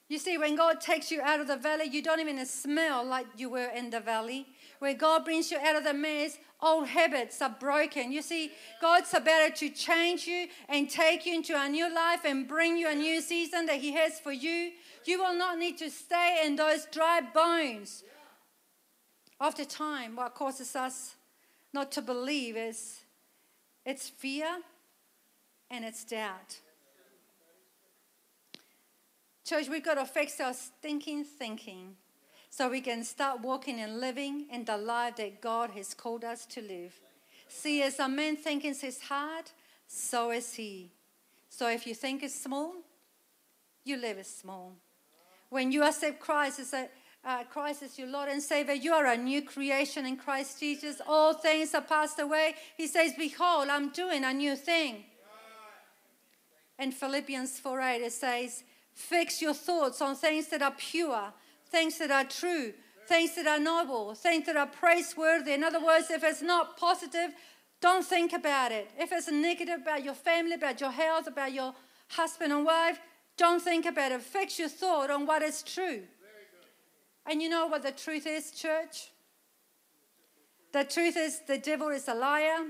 You 0.08 0.18
see, 0.18 0.38
when 0.38 0.56
God 0.56 0.80
takes 0.80 1.10
you 1.10 1.20
out 1.20 1.40
of 1.40 1.46
the 1.46 1.58
valley, 1.58 1.84
you 1.84 2.00
don't 2.00 2.18
even 2.18 2.44
smell 2.46 3.04
like 3.04 3.26
you 3.36 3.50
were 3.50 3.68
in 3.76 3.90
the 3.90 4.00
valley. 4.00 4.46
Where 4.78 4.94
God 4.94 5.24
brings 5.24 5.50
you 5.50 5.58
out 5.58 5.76
of 5.76 5.84
the 5.84 5.94
mess, 5.94 6.38
old 6.62 6.88
habits 6.88 7.42
are 7.42 7.56
broken. 7.58 8.12
You 8.12 8.22
see, 8.22 8.52
God's 8.80 9.12
about 9.12 9.56
to 9.56 9.70
change 9.70 10.26
you 10.26 10.48
and 10.68 10.88
take 10.88 11.26
you 11.26 11.34
into 11.34 11.60
a 11.60 11.68
new 11.68 11.92
life 11.92 12.24
and 12.24 12.46
bring 12.46 12.76
you 12.76 12.88
a 12.88 12.94
new 12.94 13.20
season 13.20 13.66
that 13.66 13.76
He 13.76 13.92
has 13.92 14.20
for 14.20 14.32
you. 14.32 14.72
You 15.04 15.18
will 15.18 15.36
not 15.36 15.58
need 15.58 15.78
to 15.78 15.90
stay 15.90 16.42
in 16.44 16.56
those 16.56 16.86
dry 16.86 17.20
bones. 17.20 18.04
After 19.40 19.64
time, 19.64 20.16
what 20.16 20.34
causes 20.34 20.74
us 20.74 21.16
not 21.72 21.92
to 21.92 22.02
believe 22.02 22.56
is 22.56 23.00
it's 23.84 24.08
fear 24.08 24.58
and 25.70 25.84
it's 25.84 26.04
doubt. 26.04 26.60
Church, 29.44 29.68
we've 29.68 29.84
got 29.84 29.94
to 29.94 30.04
fix 30.04 30.40
our 30.40 30.52
stinking 30.52 31.24
thinking 31.24 31.96
so 32.50 32.68
we 32.68 32.80
can 32.80 33.04
start 33.04 33.40
walking 33.40 33.80
and 33.80 34.00
living 34.00 34.46
in 34.50 34.64
the 34.64 34.76
life 34.76 35.16
that 35.16 35.40
God 35.40 35.70
has 35.70 35.94
called 35.94 36.24
us 36.24 36.46
to 36.46 36.60
live. 36.60 36.98
See, 37.48 37.82
as 37.82 37.98
a 37.98 38.08
man 38.08 38.36
thinks 38.36 38.64
in 38.64 38.74
his 38.74 39.02
heart, 39.02 39.52
so 39.86 40.30
is 40.30 40.54
he. 40.54 40.90
So 41.48 41.68
if 41.68 41.86
you 41.86 41.94
think 41.94 42.22
it's 42.22 42.34
small, 42.34 42.72
you 43.84 43.96
live 43.96 44.18
as 44.18 44.28
small. 44.28 44.72
When 45.48 45.72
you 45.72 45.82
accept 45.82 46.20
Christ 46.20 46.60
as 46.60 46.72
a 46.74 46.88
uh, 47.24 47.44
Christ 47.44 47.82
is 47.82 47.98
your 47.98 48.08
Lord 48.08 48.28
and 48.28 48.42
Savior. 48.42 48.74
You 48.74 48.94
are 48.94 49.06
a 49.06 49.16
new 49.16 49.42
creation 49.42 50.06
in 50.06 50.16
Christ 50.16 50.60
Jesus. 50.60 51.00
All 51.06 51.34
things 51.34 51.74
are 51.74 51.82
passed 51.82 52.18
away. 52.18 52.54
He 52.76 52.86
says, 52.86 53.12
Behold, 53.18 53.68
I'm 53.68 53.90
doing 53.90 54.24
a 54.24 54.32
new 54.32 54.56
thing. 54.56 55.04
In 56.78 56.92
Philippians 56.92 57.58
4 57.58 57.80
8, 57.80 58.02
it 58.02 58.12
says, 58.12 58.62
Fix 58.94 59.42
your 59.42 59.54
thoughts 59.54 60.00
on 60.00 60.14
things 60.14 60.48
that 60.48 60.62
are 60.62 60.74
pure, 60.76 61.32
things 61.70 61.98
that 61.98 62.10
are 62.10 62.24
true, 62.24 62.72
things 63.06 63.34
that 63.36 63.46
are 63.46 63.58
noble, 63.58 64.14
things 64.14 64.46
that 64.46 64.56
are 64.56 64.66
praiseworthy. 64.66 65.52
In 65.52 65.64
other 65.64 65.84
words, 65.84 66.10
if 66.10 66.22
it's 66.24 66.42
not 66.42 66.76
positive, 66.76 67.32
don't 67.80 68.04
think 68.04 68.32
about 68.32 68.72
it. 68.72 68.90
If 68.98 69.12
it's 69.12 69.30
negative 69.30 69.82
about 69.82 70.04
your 70.04 70.14
family, 70.14 70.54
about 70.54 70.80
your 70.80 70.90
health, 70.90 71.26
about 71.26 71.52
your 71.52 71.74
husband 72.08 72.52
and 72.52 72.64
wife, 72.64 72.98
don't 73.36 73.62
think 73.62 73.86
about 73.86 74.12
it. 74.12 74.20
Fix 74.20 74.58
your 74.58 74.68
thought 74.68 75.10
on 75.10 75.26
what 75.26 75.42
is 75.42 75.62
true. 75.62 76.02
And 77.24 77.40
you 77.42 77.48
know 77.48 77.66
what 77.66 77.82
the 77.82 77.92
truth 77.92 78.26
is, 78.26 78.50
church? 78.50 79.10
The 80.72 80.84
truth 80.84 81.16
is 81.16 81.40
the 81.46 81.58
devil 81.58 81.88
is 81.88 82.08
a 82.08 82.14
liar. 82.14 82.66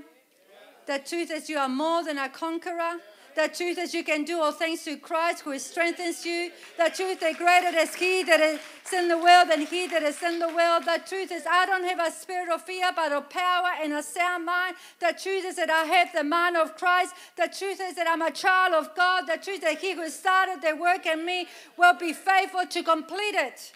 The 0.85 0.99
truth 0.99 1.31
is 1.31 1.49
you 1.49 1.57
are 1.57 1.69
more 1.69 2.03
than 2.03 2.17
a 2.17 2.29
conqueror. 2.29 2.97
The 3.39 3.47
truth 3.47 3.77
is 3.77 3.93
you 3.93 4.03
can 4.03 4.25
do 4.25 4.41
all 4.41 4.51
things 4.51 4.81
through 4.81 4.97
Christ 4.97 5.43
who 5.43 5.57
strengthens 5.59 6.25
you. 6.25 6.51
The 6.77 6.91
truth 6.93 7.23
is 7.23 7.37
greater 7.37 7.69
is 7.73 7.95
he 7.95 8.21
that 8.23 8.41
is 8.41 8.59
in 8.91 9.07
the 9.07 9.17
world 9.17 9.49
than 9.49 9.61
he 9.61 9.87
that 9.87 10.03
is 10.03 10.21
in 10.21 10.39
the 10.39 10.49
world. 10.49 10.83
The 10.83 11.01
truth 11.07 11.31
is 11.31 11.43
I 11.49 11.65
don't 11.65 11.85
have 11.85 12.01
a 12.01 12.11
spirit 12.11 12.49
of 12.49 12.63
fear 12.63 12.91
but 12.93 13.13
of 13.13 13.29
power 13.29 13.71
and 13.81 13.93
a 13.93 14.03
sound 14.03 14.45
mind. 14.45 14.75
The 14.99 15.17
truth 15.17 15.45
is 15.45 15.55
that 15.55 15.69
I 15.69 15.83
have 15.85 16.09
the 16.13 16.25
mind 16.25 16.57
of 16.57 16.75
Christ. 16.75 17.13
The 17.37 17.47
truth 17.47 17.79
is 17.81 17.95
that 17.95 18.09
I'm 18.09 18.21
a 18.21 18.29
child 18.29 18.73
of 18.73 18.93
God. 18.93 19.21
The 19.25 19.37
truth 19.41 19.59
is 19.59 19.61
that 19.61 19.77
he 19.77 19.93
who 19.93 20.09
started 20.09 20.61
the 20.61 20.75
work 20.75 21.05
in 21.05 21.25
me 21.25 21.47
will 21.77 21.93
be 21.93 22.11
faithful 22.11 22.65
to 22.65 22.83
complete 22.83 23.35
it. 23.35 23.71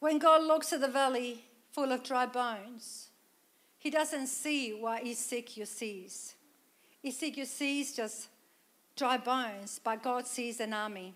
When 0.00 0.18
God 0.18 0.44
looks 0.44 0.72
at 0.72 0.80
the 0.80 0.88
valley 0.88 1.44
full 1.72 1.92
of 1.92 2.02
dry 2.02 2.24
bones, 2.24 3.10
he 3.82 3.90
doesn't 3.90 4.28
see 4.28 4.72
what 4.72 5.04
Ezekiel 5.04 5.66
sees. 5.66 6.36
Ezekiel 7.04 7.46
sees 7.46 7.92
just 7.92 8.28
dry 8.96 9.16
bones, 9.16 9.80
but 9.82 10.04
God 10.04 10.24
sees 10.24 10.60
an 10.60 10.72
army. 10.72 11.14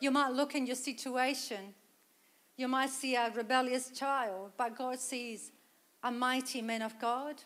You 0.00 0.10
might 0.10 0.32
look 0.32 0.54
in 0.54 0.66
your 0.66 0.76
situation, 0.76 1.74
you 2.56 2.66
might 2.66 2.88
see 2.88 3.14
a 3.14 3.30
rebellious 3.30 3.90
child, 3.90 4.52
but 4.56 4.74
God 4.74 4.98
sees 4.98 5.52
a 6.02 6.10
mighty 6.10 6.62
man 6.62 6.80
of 6.80 6.98
God, 6.98 7.42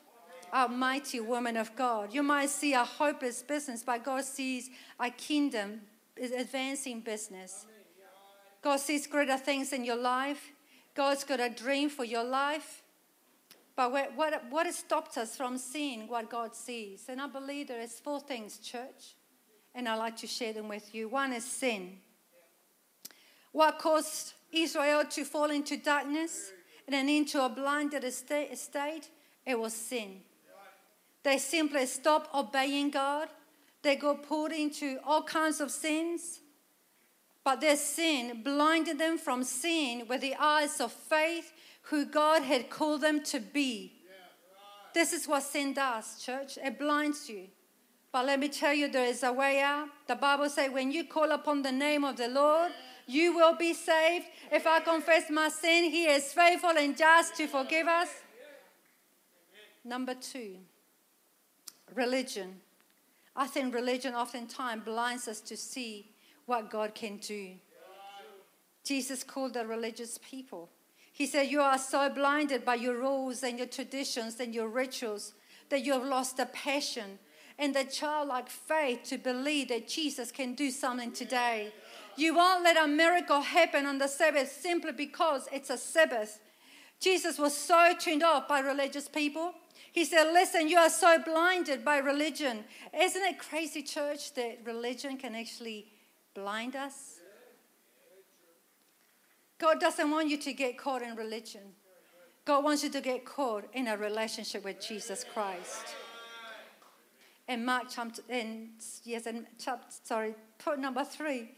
a 0.53 0.69
mighty 0.69 1.19
woman 1.19 1.57
of 1.57 1.75
God. 1.75 2.15
You 2.15 2.23
might 2.23 2.51
see 2.51 2.73
a 2.73 2.85
hopeless 2.85 3.43
business, 3.43 3.83
but 3.83 4.05
God 4.05 4.25
sees 4.25 4.71
a 5.01 5.11
kingdom 5.11 5.81
advancing 6.17 7.01
business. 7.01 7.67
God 8.63 8.77
sees 8.77 9.09
greater 9.09 9.39
things 9.39 9.73
in 9.73 9.85
your 9.85 9.97
life. 9.97 10.53
God's 10.95 11.25
got 11.25 11.41
a 11.41 11.51
dream 11.51 11.89
for 11.91 12.05
your 12.05 12.25
life. 12.25 12.80
But 13.77 13.93
what, 13.93 14.43
what, 14.51 14.67
has 14.67 14.77
stopped 14.77 15.17
us 15.17 15.37
from 15.37 15.57
seeing 15.57 16.09
what 16.09 16.29
God 16.29 16.55
sees? 16.55 17.05
And 17.09 17.21
I 17.21 17.27
believe 17.27 17.69
there 17.69 17.81
is 17.81 17.99
four 17.99 18.21
things, 18.21 18.59
church, 18.59 19.15
and 19.75 19.89
I'd 19.89 19.97
like 19.97 20.17
to 20.19 20.27
share 20.27 20.53
them 20.53 20.69
with 20.69 20.95
you. 20.95 21.09
One 21.09 21.33
is 21.33 21.45
sin. 21.45 21.99
What 23.53 23.79
caused 23.79 24.35
Israel 24.53 25.05
to 25.05 25.25
fall 25.25 25.51
into 25.51 25.77
darkness 25.77 26.53
and 26.87 26.95
then 26.95 27.09
into 27.09 27.45
a 27.45 27.49
blinded 27.49 28.05
state? 28.13 29.09
It 29.47 29.59
was 29.59 29.73
sin. 29.73 30.21
They 31.23 31.39
simply 31.39 31.87
stopped 31.87 32.35
obeying 32.35 32.91
God. 32.91 33.29
They 33.83 33.97
got 33.97 34.23
pulled 34.23 34.53
into 34.53 34.99
all 35.05 35.23
kinds 35.23 35.61
of 35.61 35.71
sins. 35.71 36.41
But 37.45 37.61
their 37.61 37.77
sin 37.77 38.43
blinded 38.43 38.99
them 38.99 39.19
from 39.19 39.45
seeing 39.45 40.07
with 40.07 40.21
the 40.21 40.35
eyes 40.39 40.81
of 40.81 40.93
faith 40.93 41.53
who 41.83 42.05
God 42.05 42.43
had 42.43 42.71
called 42.71 43.01
them 43.01 43.23
to 43.25 43.41
be. 43.41 43.93
This 44.93 45.13
is 45.13 45.27
what 45.27 45.43
sin 45.43 45.73
does, 45.73 46.23
church. 46.23 46.59
It 46.63 46.79
blinds 46.79 47.29
you. 47.29 47.49
But 48.13 48.27
let 48.27 48.41
me 48.41 48.49
tell 48.49 48.75
you, 48.75 48.89
there 48.89 49.07
is 49.07 49.23
a 49.23 49.33
way 49.33 49.61
out. 49.61 49.89
The 50.09 50.17
Bible 50.17 50.49
says, 50.49 50.71
when 50.73 50.91
you 50.91 51.05
call 51.05 51.31
upon 51.31 51.63
the 51.63 51.73
name 51.73 52.05
of 52.05 52.17
the 52.17 52.29
Lord, 52.29 52.73
you 53.07 53.35
will 53.35 53.55
be 53.55 53.73
saved. 53.73 54.27
If 54.51 54.67
I 54.67 54.81
confess 54.81 55.31
my 55.31 55.49
sin, 55.49 55.85
He 55.91 56.07
is 56.07 56.33
faithful 56.33 56.77
and 56.77 56.97
just 56.97 57.37
to 57.37 57.47
forgive 57.47 57.87
us. 57.87 58.09
Number 59.85 60.15
two, 60.15 60.57
religion. 61.95 62.61
I 63.35 63.47
think 63.47 63.75
religion 63.75 64.15
oftentimes 64.15 64.85
blinds 64.85 65.29
us 65.29 65.41
to 65.43 65.57
see 65.57 66.11
what 66.47 66.71
God 66.71 66.95
can 66.95 67.19
do. 67.19 67.53
Jesus 68.85 69.23
called 69.23 69.55
the 69.55 69.67
religious 69.67 70.19
people. 70.19 70.71
He 71.13 71.27
said, 71.27 71.51
You 71.51 71.61
are 71.61 71.79
so 71.79 72.09
blinded 72.09 72.65
by 72.65 72.77
your 72.77 72.99
rules 72.99 73.43
and 73.43 73.59
your 73.59 73.67
traditions 73.67 74.41
and 74.41 74.55
your 74.55 74.69
rituals 74.69 75.35
that 75.69 75.85
you 75.85 75.93
have 75.93 76.05
lost 76.05 76.37
the 76.37 76.47
passion 76.47 77.19
and 77.59 77.75
the 77.75 77.85
childlike 77.85 78.49
faith 78.49 79.03
to 79.05 79.19
believe 79.19 79.69
that 79.69 79.87
Jesus 79.87 80.33
can 80.33 80.55
do 80.55 80.71
something 80.71 81.13
today. 81.13 81.73
You 82.17 82.35
won't 82.35 82.65
let 82.65 82.83
a 82.83 82.89
miracle 82.89 83.43
happen 83.43 83.87
on 83.87 83.99
the 83.99 84.09
Sabbath 84.09 84.51
simply 84.51 84.93
because 84.93 85.49
it's 85.53 85.71
a 85.71 85.79
Sabbath. 85.79 86.41
Jesus 87.01 87.39
was 87.39 87.57
so 87.57 87.93
turned 87.99 88.23
off 88.23 88.49
by 88.49 88.61
religious 88.61 89.09
people. 89.09 89.55
He 89.93 90.05
said, 90.05 90.33
Listen, 90.33 90.69
you 90.69 90.79
are 90.79 90.91
so 90.91 91.19
blinded 91.19 91.85
by 91.85 91.99
religion. 91.99 92.65
Isn't 92.99 93.23
it 93.23 93.39
crazy, 93.39 93.83
church, 93.83 94.35
that 94.35 94.61
religion 94.65 95.17
can 95.17 95.35
actually 95.35 95.87
blind 96.35 96.77
us. 96.77 97.21
God 99.59 99.79
doesn't 99.79 100.11
want 100.11 100.29
you 100.29 100.39
to 100.39 100.53
get 100.53 100.79
caught 100.79 101.03
in 101.03 101.15
religion. 101.17 101.63
God 102.45 102.65
wants 102.65 102.83
you 102.83 102.91
to 102.91 103.01
get 103.01 103.25
caught 103.25 103.65
in 103.75 103.89
a 103.89 103.97
relationship 103.97 104.65
with 104.65 104.81
Jesus 104.81 105.25
Christ. 105.35 105.95
In 107.47 107.65
Mark 107.65 107.85
chapter, 107.91 108.23
in, 108.29 108.71
yes, 109.05 109.27
in 109.27 109.47
chapter, 109.59 109.87
sorry, 110.05 110.35
point 110.59 110.81
number 110.81 111.05
three. 111.05 111.51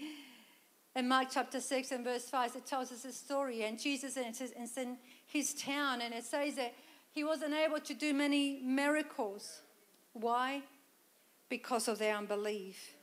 In 0.95 1.09
Mark 1.09 1.29
chapter 1.31 1.61
6 1.61 1.93
and 1.93 2.05
verse 2.05 2.29
5, 2.29 2.57
it 2.57 2.67
tells 2.67 2.93
us 2.93 3.05
a 3.05 3.13
story. 3.13 3.65
And 3.65 3.79
Jesus 3.79 4.17
is 4.17 4.77
in 4.77 4.99
his 5.27 5.55
town, 5.55 6.03
and 6.03 6.13
it 6.13 6.25
says 6.25 6.57
that 6.57 6.75
he 7.13 7.25
wasn't 7.25 7.55
able 7.55 7.81
to 7.81 7.95
do 7.95 8.13
many 8.13 8.61
miracles. 8.63 9.63
Why? 10.13 10.63
Because 11.49 11.89
of 11.89 11.99
their 11.99 12.17
unbelief. 12.17 12.95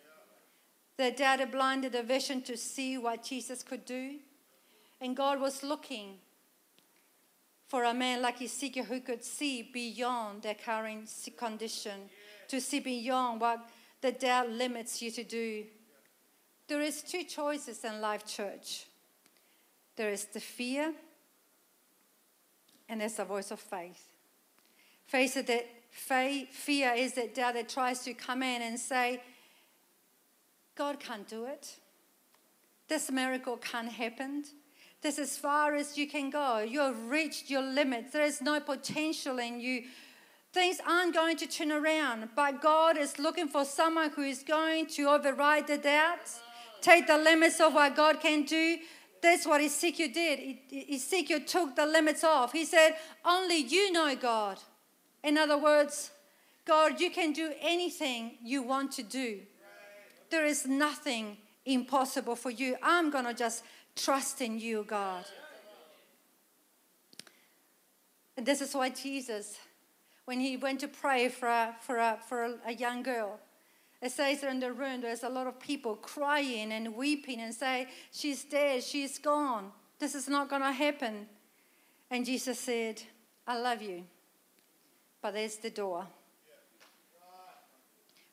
Their 1.00 1.12
dad 1.12 1.40
had 1.40 1.54
blinded 1.54 1.94
their 1.94 2.04
vision 2.04 2.42
to 2.42 2.58
see 2.58 2.98
what 2.98 3.24
Jesus 3.24 3.64
could 3.64 3.86
do. 3.86 4.16
And 5.00 5.16
God 5.16 5.40
was 5.40 5.64
looking 5.64 6.16
for 7.70 7.86
a 7.86 7.94
man 7.94 8.22
like 8.22 8.42
Ezekiel 8.42 8.84
who 8.84 9.00
could 9.00 9.24
see 9.24 9.62
beyond 9.62 10.42
their 10.42 10.56
current 10.56 11.10
condition, 11.38 12.10
to 12.50 12.60
see 12.60 12.82
beyond 12.82 13.40
what 13.40 13.70
the 14.02 14.12
doubt 14.12 14.50
limits 14.50 15.02
you 15.02 15.10
to 15.12 15.24
do. 15.24 15.64
There 16.68 16.82
is 16.82 17.02
two 17.02 17.24
choices 17.24 17.86
in 17.86 18.02
life, 18.02 18.26
church. 18.26 18.86
There 19.96 20.10
is 20.10 20.26
the 20.26 20.42
fear, 20.42 20.94
and 22.90 23.00
there's 23.00 23.14
the 23.14 23.24
voice 23.24 23.52
of 23.52 23.62
faith. 23.62 24.04
Face 25.06 25.38
it, 25.38 25.48
that 25.48 25.66
faith, 25.92 26.50
fear 26.50 26.92
is 26.94 27.14
that 27.14 27.36
doubt 27.36 27.54
that 27.54 27.70
tries 27.70 28.04
to 28.04 28.14
come 28.14 28.44
in 28.44 28.62
and 28.62 28.78
say, 28.78 29.22
God 30.80 30.98
can't 31.02 31.28
do 31.28 31.44
it. 31.44 31.76
This 32.88 33.12
miracle 33.12 33.58
can't 33.58 33.92
happen. 33.92 34.46
This 35.02 35.20
is 35.20 35.32
as 35.32 35.38
far 35.38 35.76
as 35.76 35.98
you 35.98 36.08
can 36.08 36.30
go. 36.30 36.60
You 36.60 36.80
have 36.80 37.10
reached 37.10 37.50
your 37.50 37.62
limits. 37.62 38.14
There 38.14 38.24
is 38.24 38.42
no 38.42 38.62
potential 38.62 39.40
in 39.40 39.60
you. 39.60 39.84
Things 40.54 40.80
aren't 40.88 41.14
going 41.14 41.36
to 41.36 41.48
turn 41.48 41.74
around, 41.74 42.30
but 42.34 42.62
God 42.62 42.98
is 42.98 43.20
looking 43.20 43.50
for 43.50 43.66
someone 43.66 44.12
who 44.12 44.22
is 44.22 44.42
going 44.42 44.86
to 44.96 45.10
override 45.10 45.68
the 45.68 45.78
doubts, 45.78 46.40
take 46.80 47.08
the 47.08 47.18
limits 47.18 47.60
of 47.60 47.74
what 47.74 47.98
God 47.98 48.22
can 48.22 48.44
do. 48.44 48.78
That's 49.22 49.46
what 49.46 49.60
Ezekiel 49.60 50.12
did. 50.14 50.60
Ezekiel 50.90 51.42
took 51.46 51.76
the 51.76 51.86
limits 51.86 52.24
off. 52.24 52.54
He 52.54 52.64
said, 52.64 52.96
Only 53.26 53.58
you 53.58 53.92
know 53.92 54.16
God. 54.16 54.60
In 55.26 55.38
other 55.38 55.58
words, 55.58 56.12
God, 56.64 57.02
you 57.02 57.12
can 57.12 57.34
do 57.34 57.52
anything 57.60 58.38
you 58.42 58.64
want 58.64 58.94
to 58.94 59.04
do. 59.04 59.42
There 60.30 60.46
is 60.46 60.66
nothing 60.66 61.38
impossible 61.66 62.36
for 62.36 62.50
you. 62.50 62.76
I'm 62.82 63.10
going 63.10 63.26
to 63.26 63.34
just 63.34 63.64
trust 63.96 64.42
in 64.42 64.60
you, 64.60 64.86
God. 64.88 65.26
And 68.38 68.46
this 68.46 68.62
is 68.62 68.74
why 68.74 68.90
Jesus, 68.90 69.58
when 70.26 70.40
he 70.40 70.56
went 70.56 70.80
to 70.80 70.88
pray 70.88 71.28
for 71.30 71.48
a, 71.48 71.76
for 71.82 71.98
a, 71.98 72.18
for 72.28 72.44
a, 72.46 72.54
a 72.68 72.74
young 72.74 73.04
girl, 73.04 73.40
it 74.02 74.12
says 74.12 74.44
in 74.44 74.62
the 74.62 74.72
room 74.72 75.02
there's 75.02 75.24
a 75.24 75.30
lot 75.30 75.48
of 75.48 75.60
people 75.60 75.96
crying 75.96 76.72
and 76.72 76.96
weeping 76.96 77.42
and 77.42 77.54
say, 77.54 77.88
She's 78.12 78.46
dead, 78.46 78.84
she's 78.84 79.18
gone. 79.20 79.72
This 80.00 80.16
is 80.16 80.30
not 80.30 80.50
going 80.50 80.62
to 80.62 80.72
happen. 80.72 81.28
And 82.10 82.26
Jesus 82.26 82.60
said, 82.60 83.02
I 83.46 83.60
love 83.60 83.82
you, 83.82 84.06
but 85.22 85.34
there's 85.34 85.58
the 85.58 85.70
door. 85.70 86.08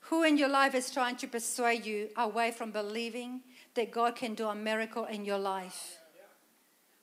Who 0.09 0.23
in 0.23 0.39
your 0.39 0.49
life 0.49 0.75
is 0.75 0.91
trying 0.91 1.17
to 1.17 1.27
persuade 1.27 1.85
you 1.85 2.11
away 2.17 2.53
from 2.53 2.71
believing 2.71 3.41
that 3.75 3.91
God 3.91 4.15
can 4.15 4.35
do 4.35 4.47
a 4.47 4.55
miracle 4.55 5.05
in 5.05 5.25
your 5.25 5.39
life? 5.39 5.99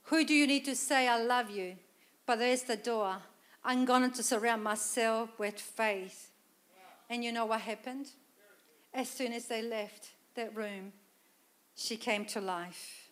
Who 0.04 0.24
do 0.26 0.34
you 0.34 0.48
need 0.48 0.64
to 0.66 0.76
say, 0.76 1.08
I 1.08 1.22
love 1.22 1.50
you? 1.50 1.76
But 2.26 2.40
there's 2.40 2.64
the 2.64 2.78
door. 2.78 3.18
I'm 3.64 3.84
going 3.84 4.10
to 4.12 4.24
surround 4.24 4.64
myself 4.64 5.38
with 5.38 5.60
faith. 5.60 6.32
And 7.10 7.24
you 7.26 7.34
know 7.34 7.46
what 7.46 7.62
happened? 7.62 8.08
As 8.94 9.10
soon 9.10 9.34
as 9.34 9.48
they 9.48 9.62
left 9.62 10.12
that 10.36 10.56
room, 10.56 10.94
she 11.76 11.98
came 11.98 12.26
to 12.26 12.40
life. 12.40 13.10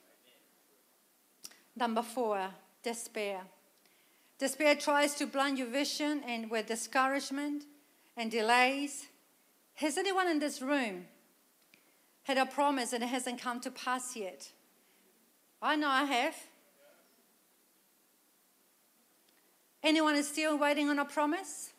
Number 1.76 2.02
four, 2.02 2.50
despair. 2.82 3.42
Despair 4.40 4.76
tries 4.76 5.16
to 5.16 5.26
blind 5.26 5.58
your 5.58 5.68
vision, 5.68 6.24
and 6.26 6.50
with 6.50 6.68
discouragement 6.68 7.64
and 8.16 8.32
delays. 8.32 9.08
Has 9.82 9.98
anyone 9.98 10.28
in 10.28 10.38
this 10.38 10.62
room 10.62 11.08
had 12.22 12.38
a 12.38 12.46
promise 12.46 12.94
and 12.94 13.04
it 13.04 13.08
hasn't 13.08 13.42
come 13.42 13.60
to 13.62 13.72
pass 13.72 14.16
yet? 14.16 14.52
I 15.60 15.76
know 15.76 15.88
I 15.90 16.04
have. 16.04 16.36
Anyone 19.82 20.16
is 20.18 20.28
still 20.28 20.56
waiting 20.56 20.88
on 20.90 21.00
a 21.00 21.06
promise? 21.06 21.72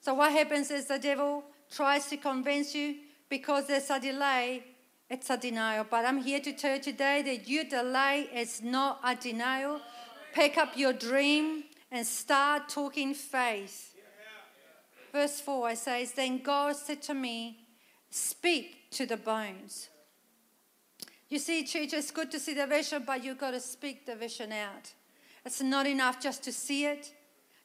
So, 0.00 0.14
what 0.14 0.32
happens 0.32 0.70
is 0.70 0.86
the 0.86 0.98
devil 0.98 1.44
tries 1.70 2.06
to 2.08 2.16
convince 2.16 2.74
you 2.74 2.96
because 3.28 3.66
there's 3.66 3.90
a 3.90 4.00
delay, 4.00 4.64
it's 5.10 5.28
a 5.28 5.36
denial. 5.36 5.84
But 5.90 6.06
I'm 6.06 6.22
here 6.22 6.40
to 6.40 6.52
tell 6.54 6.76
you 6.76 6.82
today 6.82 7.20
that 7.20 7.46
your 7.46 7.64
delay 7.64 8.30
is 8.34 8.62
not 8.62 9.00
a 9.04 9.14
denial. 9.14 9.82
Pick 10.32 10.56
up 10.56 10.78
your 10.78 10.94
dream 10.94 11.64
and 11.90 12.06
start 12.06 12.70
talking 12.70 13.12
faith. 13.12 13.93
Verse 15.14 15.40
4 15.40 15.70
it 15.70 15.78
says, 15.78 16.12
Then 16.12 16.42
God 16.42 16.74
said 16.74 17.00
to 17.02 17.14
me, 17.14 17.60
Speak 18.10 18.90
to 18.90 19.06
the 19.06 19.16
bones. 19.16 19.88
You 21.28 21.38
see, 21.38 21.64
church, 21.64 21.92
it's 21.92 22.10
good 22.10 22.32
to 22.32 22.40
see 22.40 22.54
the 22.54 22.66
vision, 22.66 23.04
but 23.06 23.22
you've 23.22 23.38
got 23.38 23.52
to 23.52 23.60
speak 23.60 24.06
the 24.06 24.16
vision 24.16 24.50
out. 24.50 24.92
It's 25.46 25.62
not 25.62 25.86
enough 25.86 26.20
just 26.20 26.42
to 26.44 26.52
see 26.52 26.86
it. 26.86 27.12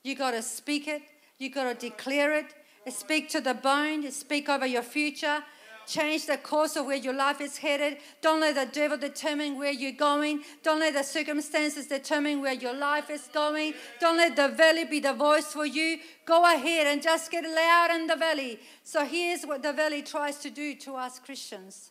You've 0.04 0.20
got 0.20 0.32
to 0.32 0.44
speak 0.44 0.88
it. 0.88 1.02
You've 1.40 1.56
got 1.56 1.74
to 1.74 1.90
declare 1.90 2.34
it. 2.34 2.54
Speak 2.94 3.30
to 3.30 3.42
the 3.42 3.56
bone. 3.56 4.10
Speak 4.12 4.48
over 4.48 4.68
your 4.68 4.84
future. 4.84 5.44
Change 5.90 6.28
the 6.28 6.38
course 6.38 6.76
of 6.76 6.86
where 6.86 6.98
your 6.98 7.16
life 7.16 7.42
is 7.42 7.58
headed. 7.58 7.98
Don't 8.22 8.42
let 8.42 8.54
the 8.54 8.72
devil 8.72 8.96
determine 8.96 9.58
where 9.58 9.72
you're 9.72 9.92
going. 9.92 10.44
Don't 10.62 10.80
let 10.80 10.94
the 10.94 11.02
circumstances 11.02 11.88
determine 11.88 12.42
where 12.42 12.54
your 12.54 12.76
life 12.76 13.10
is 13.10 13.28
going. 13.34 13.74
Don't 14.00 14.18
let 14.18 14.36
the 14.36 14.50
valley 14.50 14.86
be 14.86 15.00
the 15.00 15.14
voice 15.14 15.48
for 15.48 15.66
you. 15.66 15.98
Go 16.28 16.46
ahead 16.46 16.86
and 16.86 17.02
just 17.02 17.32
get 17.32 17.44
loud 17.44 17.90
in 17.96 18.06
the 18.06 18.16
valley. 18.16 18.60
So 18.84 19.04
here's 19.04 19.46
what 19.46 19.64
the 19.64 19.74
valley 19.74 20.04
tries 20.04 20.38
to 20.40 20.52
do 20.52 20.76
to 20.76 20.94
us 20.94 21.18
Christians. 21.18 21.90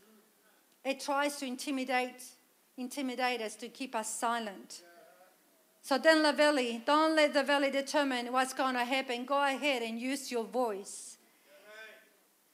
It 0.84 1.00
tries 1.00 1.34
to 1.38 1.46
intimidate, 1.46 2.22
intimidate 2.76 3.40
us 3.40 3.56
to 3.56 3.68
keep 3.68 3.96
us 3.96 4.08
silent. 4.08 4.82
So 5.82 5.98
then 5.98 6.22
the 6.22 6.32
valley, 6.32 6.82
don't 6.86 7.16
let 7.16 7.34
the 7.34 7.42
valley 7.42 7.72
determine 7.72 8.30
what's 8.30 8.54
going 8.54 8.74
to 8.74 8.84
happen. 8.84 9.24
Go 9.24 9.42
ahead 9.42 9.82
and 9.82 9.98
use 9.98 10.30
your 10.30 10.44
voice. 10.44 11.18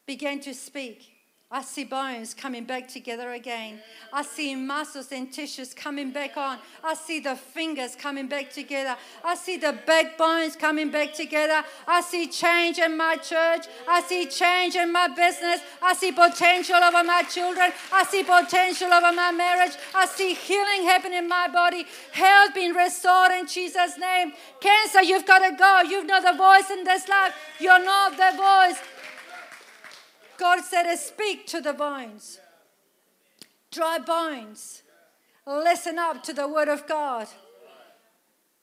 Begin 0.07 0.41
to 0.41 0.55
speak. 0.55 1.14
I 1.55 1.63
see 1.63 1.85
bones 1.85 2.35
coming 2.35 2.65
back 2.65 2.89
together 2.89 3.31
again. 3.31 3.79
I 4.13 4.23
see 4.23 4.57
muscles 4.57 5.13
and 5.13 5.33
tissues 5.33 5.73
coming 5.73 6.11
back 6.11 6.37
on. 6.37 6.59
I 6.83 6.95
see 6.95 7.21
the 7.21 7.37
fingers 7.37 7.95
coming 7.95 8.27
back 8.27 8.53
together. 8.53 8.97
I 9.25 9.37
see 9.37 9.57
the 9.59 9.79
backbones 9.87 10.57
coming 10.57 10.91
back 10.91 11.15
together. 11.15 11.63
I 11.87 12.01
see 12.01 12.27
change 12.27 12.79
in 12.79 12.97
my 12.97 13.15
church. 13.19 13.67
I 13.89 14.03
see 14.03 14.27
change 14.27 14.75
in 14.75 14.91
my 14.91 15.07
business. 15.07 15.61
I 15.81 15.95
see 15.95 16.11
potential 16.11 16.75
over 16.75 17.05
my 17.05 17.23
children. 17.23 17.71
I 17.93 18.03
see 18.03 18.25
potential 18.25 18.93
over 18.93 19.13
my 19.13 19.31
marriage. 19.31 19.77
I 19.95 20.07
see 20.07 20.35
healing 20.35 20.83
happening 20.89 21.19
in 21.19 21.29
my 21.29 21.47
body. 21.47 21.87
Health 22.11 22.53
being 22.53 22.75
restored 22.75 23.31
in 23.31 23.47
Jesus' 23.47 23.97
name. 23.97 24.33
Cancer, 24.59 25.03
you've 25.05 25.25
got 25.25 25.49
to 25.49 25.55
go. 25.55 25.83
You've 25.89 26.07
not 26.07 26.25
the 26.25 26.37
voice 26.37 26.69
in 26.77 26.83
this 26.83 27.09
life. 27.09 27.33
You're 27.61 27.85
not 27.85 28.17
the 28.17 28.37
voice. 28.37 28.83
God 30.39 30.63
said, 30.65 30.95
Speak 30.97 31.47
to 31.49 31.61
the 31.61 31.73
bones. 31.73 32.41
Dry 33.71 33.99
bones. 33.99 34.83
Listen 35.47 35.99
up 35.99 36.23
to 36.23 36.33
the 36.33 36.49
word 36.49 36.69
of 36.69 36.87
God. 36.87 37.27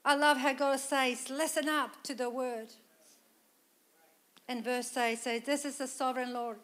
I 0.03 0.15
love 0.15 0.37
how 0.37 0.53
God 0.53 0.79
says, 0.79 1.29
Listen 1.29 1.69
up 1.69 2.01
to 2.03 2.15
the 2.15 2.29
word. 2.29 2.69
And 4.47 4.63
verse 4.63 4.95
8 4.97 5.17
says, 5.17 5.41
This 5.43 5.65
is 5.65 5.77
the 5.77 5.87
sovereign 5.87 6.33
Lord 6.33 6.57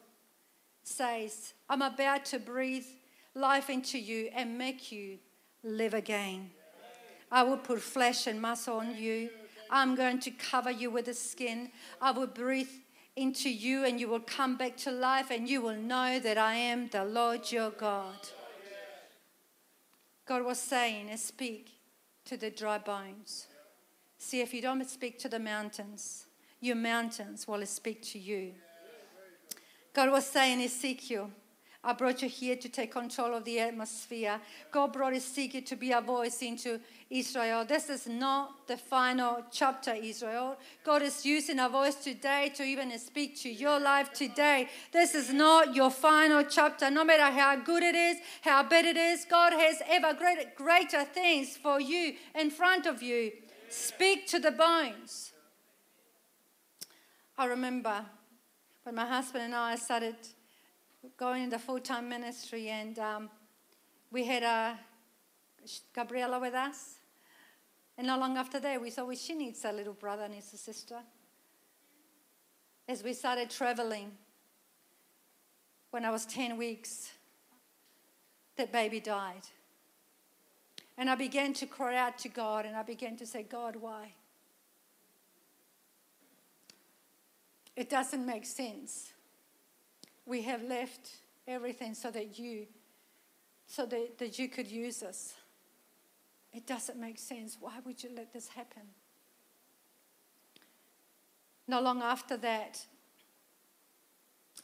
says, 0.88 1.54
I'm 1.70 1.82
about 1.82 2.26
to 2.26 2.40
breathe 2.40 2.86
life 3.36 3.70
into 3.70 4.00
you 4.00 4.30
and 4.34 4.58
make 4.58 4.92
you 4.92 5.20
live 5.64 5.94
again. 5.94 6.52
I 7.32 7.44
will 7.44 7.58
put 7.58 7.82
flesh 7.82 8.26
and 8.26 8.42
muscle 8.42 8.78
on 8.78 8.96
you. 8.96 9.30
I'm 9.70 9.96
going 9.96 10.20
to 10.22 10.32
cover 10.32 10.72
you 10.72 10.90
with 10.90 11.06
the 11.06 11.14
skin. 11.14 11.72
I 12.02 12.12
will 12.12 12.28
breathe 12.28 12.70
into 13.18 13.50
you 13.50 13.84
and 13.84 14.00
you 14.00 14.08
will 14.08 14.22
come 14.22 14.56
back 14.56 14.78
to 14.78 14.92
life 14.92 15.32
and 15.32 15.50
you 15.50 15.62
will 15.62 15.76
know 15.76 16.20
that 16.20 16.38
I 16.38 16.54
am 16.54 16.88
the 16.90 17.04
Lord 17.04 17.52
your 17.52 17.72
God. 17.72 18.30
God 20.26 20.46
was 20.46 20.60
saying, 20.60 21.16
speak 21.18 21.72
to 22.26 22.38
the 22.38 22.52
dry 22.52 22.78
bones. 22.78 23.48
See, 24.20 24.42
if 24.42 24.54
you 24.54 24.62
don't 24.62 24.88
speak 24.90 25.18
to 25.20 25.30
the 25.30 25.40
mountains, 25.40 26.28
your 26.62 26.76
mountains 26.76 27.48
will 27.48 27.66
speak 27.66 28.02
to 28.04 28.20
you. 28.20 28.54
God 29.94 30.12
was 30.12 30.28
saying, 30.28 30.62
Ezekiel, 30.62 31.32
I 31.84 31.94
brought 31.94 32.22
you 32.22 32.28
here 32.28 32.56
to 32.56 32.70
take 32.70 32.92
control 32.92 33.34
of 33.34 33.46
the 33.46 33.60
atmosphere. 33.60 34.42
God 34.72 34.92
brought 34.94 35.14
Ezekiel 35.14 35.62
to 35.62 35.76
be 35.76 35.92
a 35.92 36.02
voice 36.02 36.42
into 36.42 36.80
Israel. 37.10 37.64
This 37.66 37.90
is 37.90 38.08
not 38.08 38.68
the 38.68 38.78
final 38.78 39.44
chapter, 39.52 39.94
Israel. 39.94 40.58
God 40.84 41.02
is 41.02 41.26
using 41.26 41.60
a 41.60 41.70
voice 41.70 41.96
today 41.96 42.52
to 42.56 42.64
even 42.64 42.98
speak 43.00 43.40
to 43.42 43.50
your 43.50 43.80
life 43.80 44.12
today. 44.12 44.68
This 44.92 45.16
is 45.16 45.32
not 45.32 45.76
your 45.76 45.92
final 45.92 46.44
chapter. 46.44 46.90
No 46.90 47.06
matter 47.06 47.32
how 47.32 47.56
good 47.56 47.84
it 47.84 47.96
is, 47.96 48.18
how 48.42 48.64
bad 48.64 48.86
it 48.86 48.98
is, 48.98 49.26
God 49.26 49.54
has 49.54 49.82
ever 49.88 50.18
greater 50.56 51.04
things 51.06 51.56
for 51.56 51.80
you 51.80 52.16
in 52.38 52.50
front 52.50 52.86
of 52.86 53.02
you. 53.02 53.32
Speak 53.70 54.28
to 54.28 54.40
the 54.40 54.52
bones. 54.52 55.32
I 57.38 57.46
remember 57.46 58.04
when 58.84 58.96
my 58.96 59.06
husband 59.06 59.46
and 59.46 59.56
I 59.56 59.76
started 59.76 60.16
going 61.16 61.44
in 61.44 61.50
the 61.50 61.60
full 61.60 61.80
time 61.80 62.10
ministry, 62.10 62.70
and 62.70 62.98
um, 63.00 63.30
we 64.12 64.26
had 64.26 64.44
a 64.44 64.80
Gabriela 65.94 66.40
with 66.40 66.54
us. 66.54 66.96
And 67.98 68.08
not 68.08 68.20
long 68.20 68.38
after 68.38 68.60
that, 68.60 68.82
we 68.82 68.92
well, 68.96 69.16
she 69.16 69.34
needs 69.34 69.66
a 69.66 69.72
little 69.72 69.94
brother, 69.94 70.28
needs 70.28 70.54
a 70.54 70.58
sister. 70.58 71.00
As 72.88 73.04
we 73.04 73.14
started 73.14 73.50
traveling, 73.50 74.12
when 75.92 76.06
I 76.06 76.12
was 76.12 76.26
10 76.26 76.58
weeks, 76.58 77.12
that 78.56 78.72
baby 78.72 79.00
died. 79.00 79.42
And 80.98 81.10
I 81.10 81.16
began 81.16 81.54
to 81.54 81.66
cry 81.66 81.96
out 81.96 82.18
to 82.20 82.30
God 82.30 82.66
and 82.66 82.76
I 82.76 82.84
began 82.84 83.18
to 83.18 83.26
say, 83.26 83.44
God, 83.44 83.76
why? 83.76 84.14
It 87.76 87.90
doesn't 87.90 88.26
make 88.26 88.46
sense. 88.46 89.12
We 90.28 90.44
have 90.44 90.62
left 90.62 91.10
everything 91.48 91.96
so 91.96 92.12
that 92.12 92.38
you 92.38 92.68
so 93.66 93.86
that, 93.86 94.18
that 94.20 94.40
you 94.40 94.48
could 94.48 94.68
use 94.68 95.04
us. 95.04 95.34
It 96.54 96.66
doesn't 96.66 97.00
make 97.00 97.20
sense. 97.20 97.58
Why 97.60 97.74
would 97.86 98.02
you 98.02 98.10
let 98.16 98.32
this 98.32 98.48
happen? 98.48 98.84
Not 101.68 101.84
long 101.84 102.02
after 102.02 102.38
that, 102.38 102.86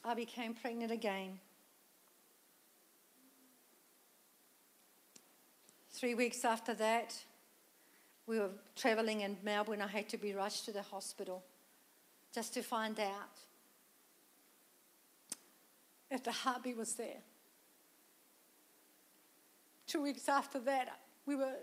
I 0.06 0.14
became 0.14 0.54
pregnant 0.54 0.92
again. 0.92 1.40
Three 5.92 6.16
weeks 6.16 6.46
after 6.46 6.74
that, 6.76 7.14
we 8.26 8.40
were 8.40 8.52
traveling 8.76 9.22
in 9.22 9.38
Melbourne. 9.44 9.82
I 9.82 9.88
had 9.88 10.08
to 10.10 10.18
be 10.18 10.34
rushed 10.34 10.66
to 10.66 10.72
the 10.72 10.82
hospital 10.82 11.44
just 12.34 12.54
to 12.54 12.62
find 12.64 13.00
out 13.00 13.38
if 16.14 16.24
the 16.24 16.32
heartbeat 16.32 16.78
was 16.78 16.94
there. 16.94 17.22
Two 19.88 20.02
weeks 20.02 20.30
after 20.30 20.60
that, 20.60 21.00
we 21.26 21.36
were 21.36 21.56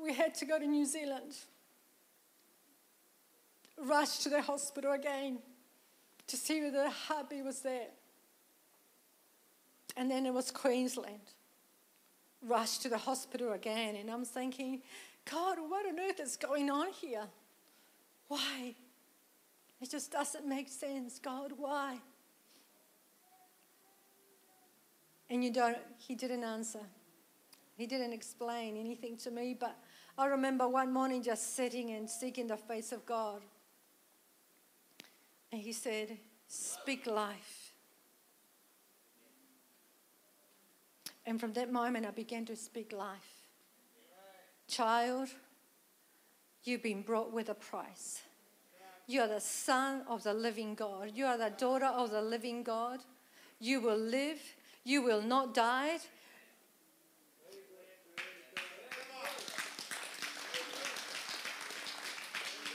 we 0.00 0.12
had 0.12 0.34
to 0.34 0.44
go 0.44 0.58
to 0.58 0.66
New 0.66 0.84
Zealand. 0.84 1.34
Rushed 3.78 4.22
to 4.22 4.28
the 4.28 4.42
hospital 4.42 4.92
again 4.92 5.38
to 6.26 6.36
see 6.36 6.62
whether 6.62 6.84
the 6.84 6.90
heartbeat 6.90 7.44
was 7.44 7.60
there. 7.60 7.88
And 9.96 10.10
then 10.10 10.26
it 10.26 10.34
was 10.34 10.50
Queensland. 10.50 11.32
Rushed 12.42 12.82
to 12.82 12.90
the 12.90 12.98
hospital 12.98 13.52
again, 13.52 13.96
and 13.96 14.10
I'm 14.10 14.24
thinking, 14.24 14.82
God, 15.30 15.58
what 15.66 15.86
on 15.86 15.98
earth 15.98 16.20
is 16.20 16.36
going 16.36 16.70
on 16.70 16.92
here? 16.92 17.24
Why? 18.28 18.74
It 19.80 19.90
just 19.90 20.12
doesn't 20.12 20.46
make 20.46 20.68
sense. 20.68 21.18
God, 21.18 21.52
why? 21.56 21.98
And 25.28 25.42
you 25.42 25.50
don't, 25.52 25.78
he 25.98 26.14
didn't 26.14 26.44
answer. 26.44 26.80
He 27.76 27.86
didn't 27.86 28.12
explain 28.12 28.76
anything 28.76 29.16
to 29.18 29.30
me, 29.30 29.56
but 29.58 29.76
I 30.16 30.26
remember 30.26 30.66
one 30.66 30.92
morning 30.92 31.22
just 31.22 31.54
sitting 31.54 31.90
and 31.90 32.08
seeking 32.08 32.46
the 32.46 32.56
face 32.56 32.92
of 32.92 33.04
God. 33.04 33.42
And 35.52 35.60
he 35.60 35.72
said, 35.72 36.16
Speak 36.48 37.06
life. 37.06 37.72
And 41.26 41.40
from 41.40 41.52
that 41.54 41.72
moment, 41.72 42.06
I 42.06 42.12
began 42.12 42.44
to 42.46 42.56
speak 42.56 42.92
life. 42.92 43.46
Child, 44.68 45.28
you've 46.62 46.82
been 46.82 47.02
brought 47.02 47.32
with 47.32 47.48
a 47.48 47.54
price. 47.54 48.22
You 49.08 49.20
are 49.20 49.28
the 49.28 49.40
son 49.40 50.02
of 50.08 50.22
the 50.22 50.34
living 50.34 50.74
God. 50.74 51.12
You 51.14 51.26
are 51.26 51.38
the 51.38 51.50
daughter 51.50 51.86
of 51.86 52.10
the 52.10 52.22
living 52.22 52.62
God. 52.62 53.00
You 53.60 53.80
will 53.80 53.98
live. 53.98 54.40
You 54.86 55.02
will 55.02 55.20
not 55.20 55.52
die. 55.52 55.98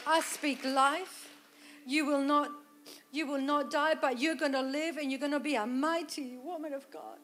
I 0.06 0.20
speak 0.20 0.66
life. 0.66 1.30
You 1.88 2.06
will 2.06 2.22
not 2.22 2.50
you 3.14 3.28
will 3.28 3.40
not 3.40 3.72
die, 3.72 3.96
but 3.96 4.20
you're 4.20 4.36
going 4.36 4.52
to 4.52 4.62
live 4.62 4.98
and 4.98 5.10
you're 5.10 5.22
going 5.22 5.32
to 5.32 5.40
be 5.40 5.56
a 5.56 5.66
mighty 5.66 6.36
woman 6.36 6.74
of 6.74 6.92
God. 6.92 7.18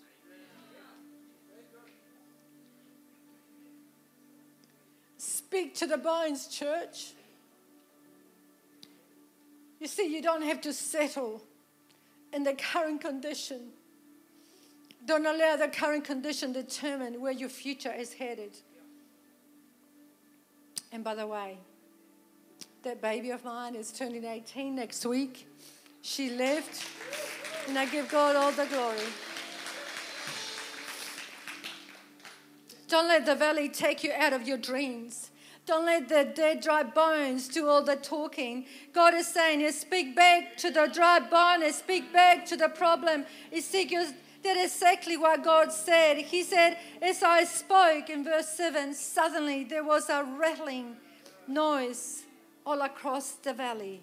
Speak 5.18 5.76
to 5.76 5.86
the 5.86 5.98
bones, 5.98 6.48
church. 6.48 7.12
You 9.82 9.88
see, 9.88 10.08
you 10.14 10.22
don't 10.22 10.44
have 10.44 10.62
to 10.62 10.72
settle 10.72 11.44
in 12.32 12.44
the 12.44 12.54
current 12.54 13.02
condition. 13.02 13.74
Don't 15.08 15.26
allow 15.26 15.56
the 15.56 15.70
current 15.70 16.04
condition 16.04 16.52
determine 16.52 17.22
where 17.22 17.32
your 17.32 17.48
future 17.48 17.94
is 17.94 18.12
headed. 18.12 18.52
And 20.92 21.02
by 21.02 21.16
the 21.16 21.26
way, 21.26 21.58
that 22.84 23.02
baby 23.02 23.32
of 23.32 23.46
mine 23.46 23.74
is 23.74 23.94
turning 23.94 24.26
18 24.26 24.76
next 24.76 25.06
week. 25.06 25.48
She 26.02 26.30
lived, 26.32 26.84
and 27.70 27.80
I 27.80 27.86
give 27.86 28.10
God 28.10 28.36
all 28.36 28.52
the 28.52 28.66
glory. 28.66 28.98
Don't 32.90 33.08
let 33.08 33.26
the 33.26 33.36
valley 33.36 33.70
take 33.70 34.04
you 34.04 34.12
out 34.12 34.34
of 34.34 34.46
your 34.46 34.58
dreams. 34.58 35.32
Don't 35.66 35.86
let 35.86 36.10
the 36.10 36.32
dead, 36.36 36.62
dry 36.62 36.84
bones 36.84 37.48
do 37.48 37.68
all 37.68 37.84
the 37.84 37.96
talking. 37.96 38.66
God 38.94 39.14
is 39.14 39.28
saying, 39.28 39.62
you 39.62 39.72
speak 39.72 40.18
back 40.18 40.58
to 40.58 40.70
the 40.70 40.90
dry 40.94 41.20
bone 41.20 41.72
speak 41.72 42.12
back 42.12 42.46
to 42.48 42.58
the 42.58 42.70
problem. 42.70 43.26
Ezekiel 43.54 44.08
did 44.48 44.64
exactly 44.64 45.18
what 45.18 45.44
God 45.44 45.74
said. 45.74 46.18
He 46.20 46.42
said, 46.42 46.78
As 47.02 47.22
I 47.22 47.44
spoke 47.44 48.10
in 48.10 48.24
verse 48.24 48.48
7, 48.50 48.94
suddenly 48.94 49.66
there 49.66 49.84
was 49.84 50.10
a 50.10 50.24
rattling 50.24 50.96
noise 51.48 52.24
all 52.66 52.82
across 52.82 53.32
the 53.34 53.52
valley. 53.52 54.02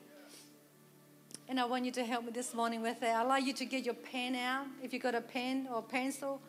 And 1.49 1.59
I 1.59 1.65
want 1.65 1.87
you 1.87 1.93
to 1.93 2.05
help 2.05 2.27
me 2.27 2.33
this 2.33 2.53
morning 2.53 2.83
with 2.83 3.01
that. 3.01 3.17
I'd 3.17 3.27
like 3.27 3.47
you 3.47 3.55
to 3.55 3.65
get 3.65 3.87
your 3.87 3.95
pen 3.95 4.35
out 4.35 4.67
if 4.83 4.93
you've 4.93 5.03
got 5.03 5.15
a 5.15 5.23
pen 5.23 5.67
or 5.73 5.81
pencil. 5.81 6.43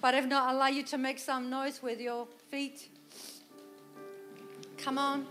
But 0.00 0.14
if 0.14 0.26
not, 0.26 0.50
I'd 0.50 0.58
like 0.58 0.74
you 0.74 0.82
to 0.82 0.98
make 0.98 1.20
some 1.20 1.48
noise 1.48 1.80
with 1.80 2.00
your 2.00 2.26
feet. 2.50 2.88
Come 4.78 4.98
on. 4.98 5.24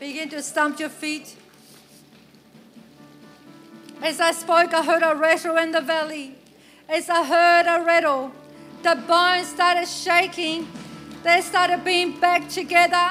Begin 0.00 0.30
to 0.30 0.42
stamp 0.42 0.80
your 0.80 0.88
feet. 0.88 1.36
As 4.02 4.20
I 4.20 4.32
spoke, 4.32 4.72
I 4.72 4.82
heard 4.82 5.02
a 5.02 5.14
rattle 5.14 5.58
in 5.58 5.72
the 5.72 5.82
valley. 5.82 6.37
As 6.90 7.10
I 7.10 7.22
heard 7.22 7.66
a 7.66 7.84
rattle, 7.84 8.32
the 8.82 8.94
bones 9.06 9.48
started 9.48 9.86
shaking. 9.86 10.66
They 11.22 11.42
started 11.42 11.84
being 11.84 12.18
back 12.18 12.48
together. 12.48 13.10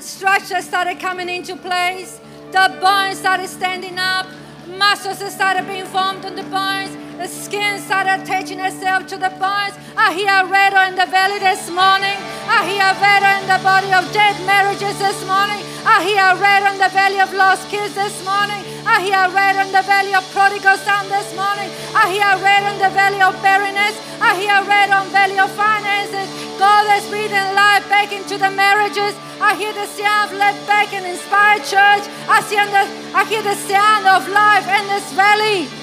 Structure 0.00 0.60
started 0.60 0.98
coming 0.98 1.28
into 1.28 1.54
place. 1.54 2.20
The 2.50 2.76
bones 2.80 3.18
started 3.18 3.46
standing 3.46 3.96
up. 3.96 4.26
Muscles 4.66 5.20
started 5.32 5.68
being 5.68 5.84
formed 5.84 6.24
on 6.24 6.34
the 6.34 6.42
bones. 6.42 6.96
The 7.22 7.30
skin 7.30 7.78
started 7.78 8.18
attaching 8.18 8.58
itself 8.58 9.06
to 9.06 9.14
the 9.14 9.30
bones. 9.38 9.78
I 9.94 10.10
hear 10.10 10.26
a 10.26 10.42
rattle 10.42 10.90
in 10.90 10.98
the 10.98 11.06
valley 11.06 11.38
this 11.38 11.70
morning. 11.70 12.18
I 12.50 12.66
hear 12.66 12.82
a 12.82 12.98
rattle 12.98 13.38
in 13.38 13.46
the 13.46 13.62
body 13.62 13.94
of 13.94 14.10
dead 14.10 14.34
marriages 14.42 14.98
this 14.98 15.22
morning. 15.22 15.62
I 15.86 16.02
hear 16.02 16.18
a 16.18 16.34
rattle 16.34 16.74
in 16.74 16.82
the 16.82 16.90
valley 16.90 17.22
of 17.22 17.30
lost 17.30 17.70
kids 17.70 17.94
this 17.94 18.18
morning. 18.26 18.58
I 18.82 19.06
hear 19.06 19.14
a 19.14 19.30
rattle 19.30 19.62
in 19.62 19.70
the 19.70 19.86
valley 19.86 20.18
of 20.18 20.26
prodigal 20.34 20.74
son 20.82 21.06
this 21.14 21.30
morning. 21.38 21.70
I 21.94 22.10
hear 22.10 22.26
a 22.26 22.42
rattle 22.42 22.74
in 22.74 22.82
the 22.82 22.90
valley 22.90 23.22
of 23.22 23.38
barrenness. 23.38 23.94
I 24.18 24.34
hear 24.42 24.58
a 24.58 24.66
rattle 24.66 25.06
in 25.06 25.06
the 25.06 25.14
valley 25.14 25.38
of 25.38 25.50
finances. 25.54 26.26
God 26.58 26.90
is 26.98 27.06
breathing 27.06 27.54
life 27.54 27.86
back 27.86 28.10
into 28.10 28.34
the 28.34 28.50
marriages. 28.50 29.14
I 29.38 29.54
hear 29.54 29.70
the 29.70 29.86
sound 29.86 30.34
of 30.34 30.42
life 30.42 30.58
back 30.66 30.90
in 30.90 31.06
Inspired 31.06 31.62
Church. 31.70 32.02
I, 32.26 32.42
see 32.42 32.58
the, 32.58 32.82
I 33.14 33.22
hear 33.30 33.46
the 33.46 33.54
sound 33.70 34.10
of 34.10 34.26
life 34.26 34.66
in 34.66 34.90
this 34.90 35.06
valley. 35.14 35.81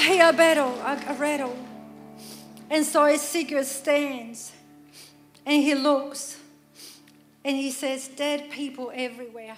Hear 0.00 0.30
a 0.30 0.32
battle, 0.32 0.74
a, 0.80 0.98
a 1.08 1.14
rattle. 1.14 1.56
And 2.70 2.86
so 2.86 3.04
Ezekiel 3.04 3.64
stands 3.64 4.52
and 5.44 5.62
he 5.62 5.74
looks 5.74 6.38
and 7.44 7.56
he 7.56 7.70
says, 7.70 8.08
Dead 8.08 8.50
people 8.50 8.90
everywhere. 8.94 9.56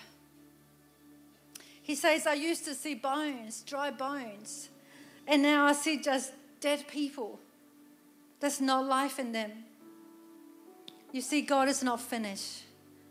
He 1.82 1.94
says, 1.94 2.26
I 2.26 2.34
used 2.34 2.64
to 2.64 2.74
see 2.74 2.94
bones, 2.94 3.62
dry 3.62 3.90
bones, 3.90 4.68
and 5.26 5.42
now 5.42 5.66
I 5.66 5.72
see 5.72 6.00
just 6.00 6.32
dead 6.60 6.86
people. 6.88 7.38
There's 8.40 8.60
no 8.60 8.80
life 8.80 9.18
in 9.18 9.32
them. 9.32 9.50
You 11.12 11.20
see, 11.20 11.42
God 11.42 11.68
is 11.68 11.82
not 11.82 12.00
finished 12.00 12.62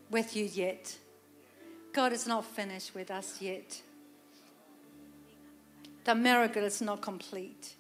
with 0.09 0.35
you 0.35 0.45
yet. 0.45 0.97
God 1.93 2.13
is 2.13 2.25
not 2.25 2.45
finished 2.45 2.95
with 2.95 3.11
us 3.11 3.41
yet. 3.41 3.81
The 6.03 6.15
miracle 6.15 6.63
is 6.63 6.81
not 6.81 7.01
complete. 7.01 7.75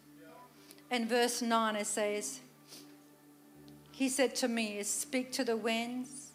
In 0.89 1.07
verse 1.07 1.41
9, 1.41 1.75
it 1.75 1.87
says, 1.87 2.41
He 3.91 4.09
said 4.09 4.35
to 4.35 4.47
me, 4.47 4.83
Speak 4.83 5.31
to 5.33 5.43
the 5.43 5.57
winds 5.57 6.31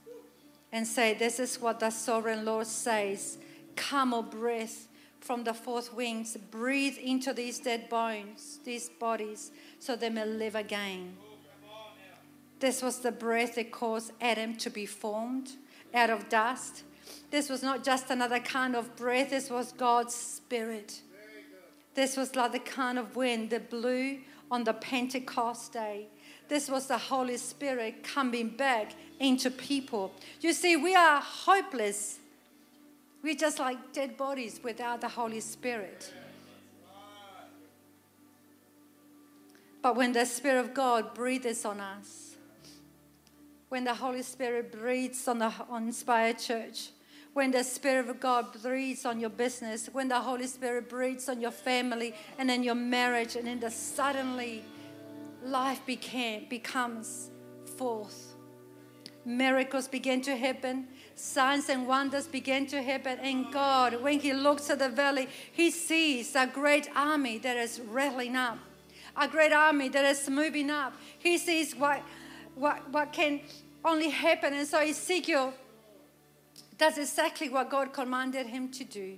and 0.72 0.86
say, 0.86 1.14
This 1.14 1.38
is 1.38 1.60
what 1.60 1.80
the 1.80 1.90
sovereign 1.90 2.44
Lord 2.44 2.66
says. 2.66 3.38
Come, 3.76 4.14
O 4.14 4.22
breath 4.22 4.88
from 5.20 5.42
the 5.42 5.52
fourth 5.52 5.92
wings, 5.92 6.36
breathe 6.50 6.96
into 6.98 7.32
these 7.32 7.58
dead 7.58 7.88
bones, 7.88 8.60
these 8.64 8.88
bodies, 8.88 9.50
so 9.80 9.96
they 9.96 10.08
may 10.08 10.24
live 10.24 10.54
again. 10.54 11.16
This 12.60 12.80
was 12.80 13.00
the 13.00 13.12
breath 13.12 13.56
that 13.56 13.72
caused 13.72 14.12
Adam 14.20 14.56
to 14.58 14.70
be 14.70 14.86
formed 14.86 15.50
out 15.92 16.10
of 16.10 16.28
dust. 16.28 16.84
This 17.30 17.50
was 17.50 17.62
not 17.62 17.84
just 17.84 18.10
another 18.10 18.38
kind 18.38 18.76
of 18.76 18.96
breath, 18.96 19.30
this 19.30 19.50
was 19.50 19.72
God's 19.72 20.14
Spirit. 20.14 21.02
This 21.96 22.14
was 22.14 22.36
like 22.36 22.52
the 22.52 22.58
kind 22.58 22.98
of 22.98 23.16
wind 23.16 23.48
that 23.50 23.70
blew 23.70 24.18
on 24.50 24.64
the 24.64 24.74
Pentecost 24.74 25.72
day. 25.72 26.08
This 26.46 26.68
was 26.68 26.86
the 26.86 26.98
Holy 26.98 27.38
Spirit 27.38 28.04
coming 28.04 28.50
back 28.50 28.92
into 29.18 29.50
people. 29.50 30.12
You 30.42 30.52
see, 30.52 30.76
we 30.76 30.94
are 30.94 31.20
hopeless. 31.20 32.18
We're 33.22 33.34
just 33.34 33.58
like 33.58 33.94
dead 33.94 34.18
bodies 34.18 34.60
without 34.62 35.00
the 35.00 35.08
Holy 35.08 35.40
Spirit. 35.40 36.12
But 39.80 39.96
when 39.96 40.12
the 40.12 40.26
Spirit 40.26 40.60
of 40.60 40.74
God 40.74 41.14
breathes 41.14 41.64
on 41.64 41.80
us, 41.80 42.36
when 43.70 43.84
the 43.84 43.94
Holy 43.94 44.22
Spirit 44.22 44.70
breathes 44.70 45.26
on 45.26 45.38
the 45.38 45.50
on 45.70 45.84
Inspired 45.84 46.38
Church, 46.38 46.90
when 47.36 47.50
the 47.50 47.62
Spirit 47.62 48.08
of 48.08 48.18
God 48.18 48.46
breathes 48.62 49.04
on 49.04 49.20
your 49.20 49.28
business, 49.28 49.90
when 49.92 50.08
the 50.08 50.18
Holy 50.18 50.46
Spirit 50.46 50.88
breathes 50.88 51.28
on 51.28 51.38
your 51.38 51.50
family 51.50 52.14
and 52.38 52.50
in 52.50 52.62
your 52.62 52.74
marriage, 52.74 53.36
and 53.36 53.46
then 53.46 53.60
the 53.60 53.70
suddenly 53.70 54.64
life 55.44 55.84
became, 55.84 56.46
becomes 56.48 57.30
forth. 57.76 58.32
Miracles 59.26 59.86
begin 59.86 60.22
to 60.22 60.34
happen, 60.34 60.88
signs 61.14 61.68
and 61.68 61.86
wonders 61.86 62.26
begin 62.26 62.66
to 62.68 62.80
happen. 62.80 63.18
And 63.18 63.52
God, 63.52 64.00
when 64.02 64.18
He 64.18 64.32
looks 64.32 64.70
at 64.70 64.78
the 64.78 64.88
valley, 64.88 65.28
He 65.52 65.70
sees 65.70 66.34
a 66.34 66.46
great 66.46 66.88
army 66.96 67.36
that 67.40 67.58
is 67.58 67.80
rattling 67.80 68.34
up, 68.34 68.56
a 69.14 69.28
great 69.28 69.52
army 69.52 69.90
that 69.90 70.06
is 70.06 70.30
moving 70.30 70.70
up. 70.70 70.94
He 71.18 71.36
sees 71.36 71.76
what, 71.76 72.00
what, 72.54 72.88
what 72.90 73.12
can 73.12 73.42
only 73.84 74.08
happen. 74.08 74.54
And 74.54 74.66
so 74.66 74.78
Ezekiel 74.78 75.52
does 76.78 76.98
exactly 76.98 77.48
what 77.48 77.70
God 77.70 77.92
commanded 77.92 78.46
him 78.48 78.68
to 78.70 78.84
do. 78.84 79.16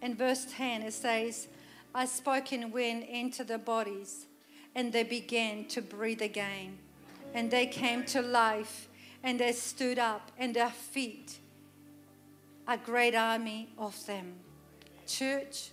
In 0.00 0.14
verse 0.14 0.46
10, 0.56 0.82
it 0.82 0.94
says, 0.94 1.48
I 1.94 2.04
spoke 2.04 2.52
in 2.52 2.70
wind 2.70 3.02
into 3.02 3.42
the 3.42 3.58
bodies, 3.58 4.26
and 4.74 4.92
they 4.92 5.02
began 5.02 5.64
to 5.66 5.82
breathe 5.82 6.22
again. 6.22 6.78
And 7.34 7.50
they 7.50 7.66
came 7.66 8.04
to 8.06 8.22
life, 8.22 8.88
and 9.22 9.40
they 9.40 9.52
stood 9.52 9.98
up, 9.98 10.30
and 10.38 10.54
their 10.54 10.70
feet, 10.70 11.38
a 12.66 12.76
great 12.76 13.14
army 13.14 13.70
of 13.76 14.06
them. 14.06 14.34
Church, 15.06 15.70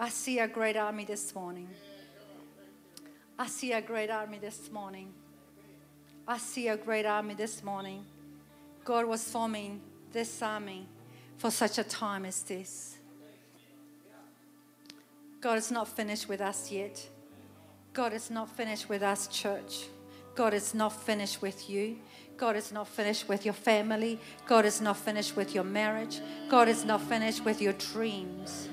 I 0.00 0.08
see 0.08 0.38
a 0.40 0.48
great 0.48 0.76
army 0.76 1.04
this 1.04 1.34
morning. 1.34 1.68
I 3.38 3.46
see 3.46 3.72
a 3.72 3.80
great 3.80 4.10
army 4.10 4.38
this 4.38 4.70
morning. 4.72 5.12
I 6.26 6.38
see 6.38 6.68
a 6.68 6.76
great 6.76 7.06
army 7.06 7.34
this 7.34 7.62
morning. 7.62 8.04
God 8.84 9.06
was 9.06 9.22
forming 9.22 9.80
this 10.12 10.42
army 10.42 10.86
for 11.36 11.50
such 11.50 11.78
a 11.78 11.84
time 11.84 12.24
as 12.24 12.42
this. 12.42 12.98
God 15.40 15.58
is 15.58 15.70
not 15.70 15.88
finished 15.88 16.28
with 16.28 16.40
us 16.40 16.70
yet. 16.72 17.08
God 17.92 18.12
is 18.12 18.30
not 18.30 18.48
finished 18.48 18.88
with 18.88 19.02
us, 19.02 19.28
church. 19.28 19.86
God 20.34 20.54
is 20.54 20.74
not 20.74 20.90
finished 20.90 21.42
with 21.42 21.68
you. 21.70 21.98
God 22.36 22.54
is 22.56 22.70
not 22.70 22.86
finished 22.86 23.28
with 23.28 23.44
your 23.44 23.54
family. 23.54 24.20
God 24.46 24.64
is 24.64 24.80
not 24.80 24.96
finished 24.96 25.36
with 25.36 25.54
your 25.54 25.64
marriage. 25.64 26.20
God 26.48 26.68
is 26.68 26.84
not 26.84 27.00
finished 27.02 27.44
with 27.44 27.60
your 27.60 27.72
dreams. 27.72 28.68